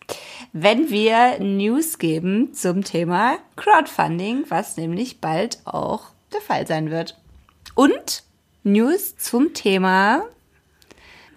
wenn 0.53 0.91
wir 0.91 1.39
News 1.41 1.99
geben 1.99 2.53
zum 2.55 2.85
Thema 2.85 3.39
Crowdfunding, 3.57 4.45
was 4.49 4.77
nämlich 4.77 5.21
bald 5.21 5.59
auch 5.65 6.05
der 6.33 6.41
Fall 6.41 6.67
sein 6.67 6.91
wird. 6.91 7.19
Und 7.75 8.23
News 8.63 9.17
zum 9.17 9.55
Thema 9.55 10.23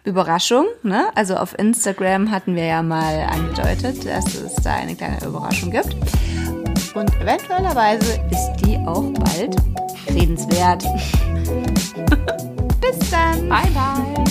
Überraschung, 0.06 0.66
ne? 0.84 1.08
Also 1.16 1.36
auf 1.36 1.58
Instagram 1.58 2.32
hatten 2.32 2.56
wir 2.56 2.66
ja 2.66 2.82
mal 2.82 3.28
angedeutet, 3.32 4.06
dass 4.06 4.34
es 4.36 4.56
da 4.56 4.76
eine 4.76 4.96
kleine 4.96 5.18
Überraschung 5.26 5.72
gibt. 5.72 5.96
Und 6.96 7.14
eventuellerweise 7.22 8.22
ist 8.32 8.54
die 8.64 8.78
auch 8.88 9.12
bald 9.14 9.56
redenswert. 10.10 10.84
Bis 12.82 13.10
dann. 13.10 13.50
Bye, 13.50 13.72
bye. 13.74 14.26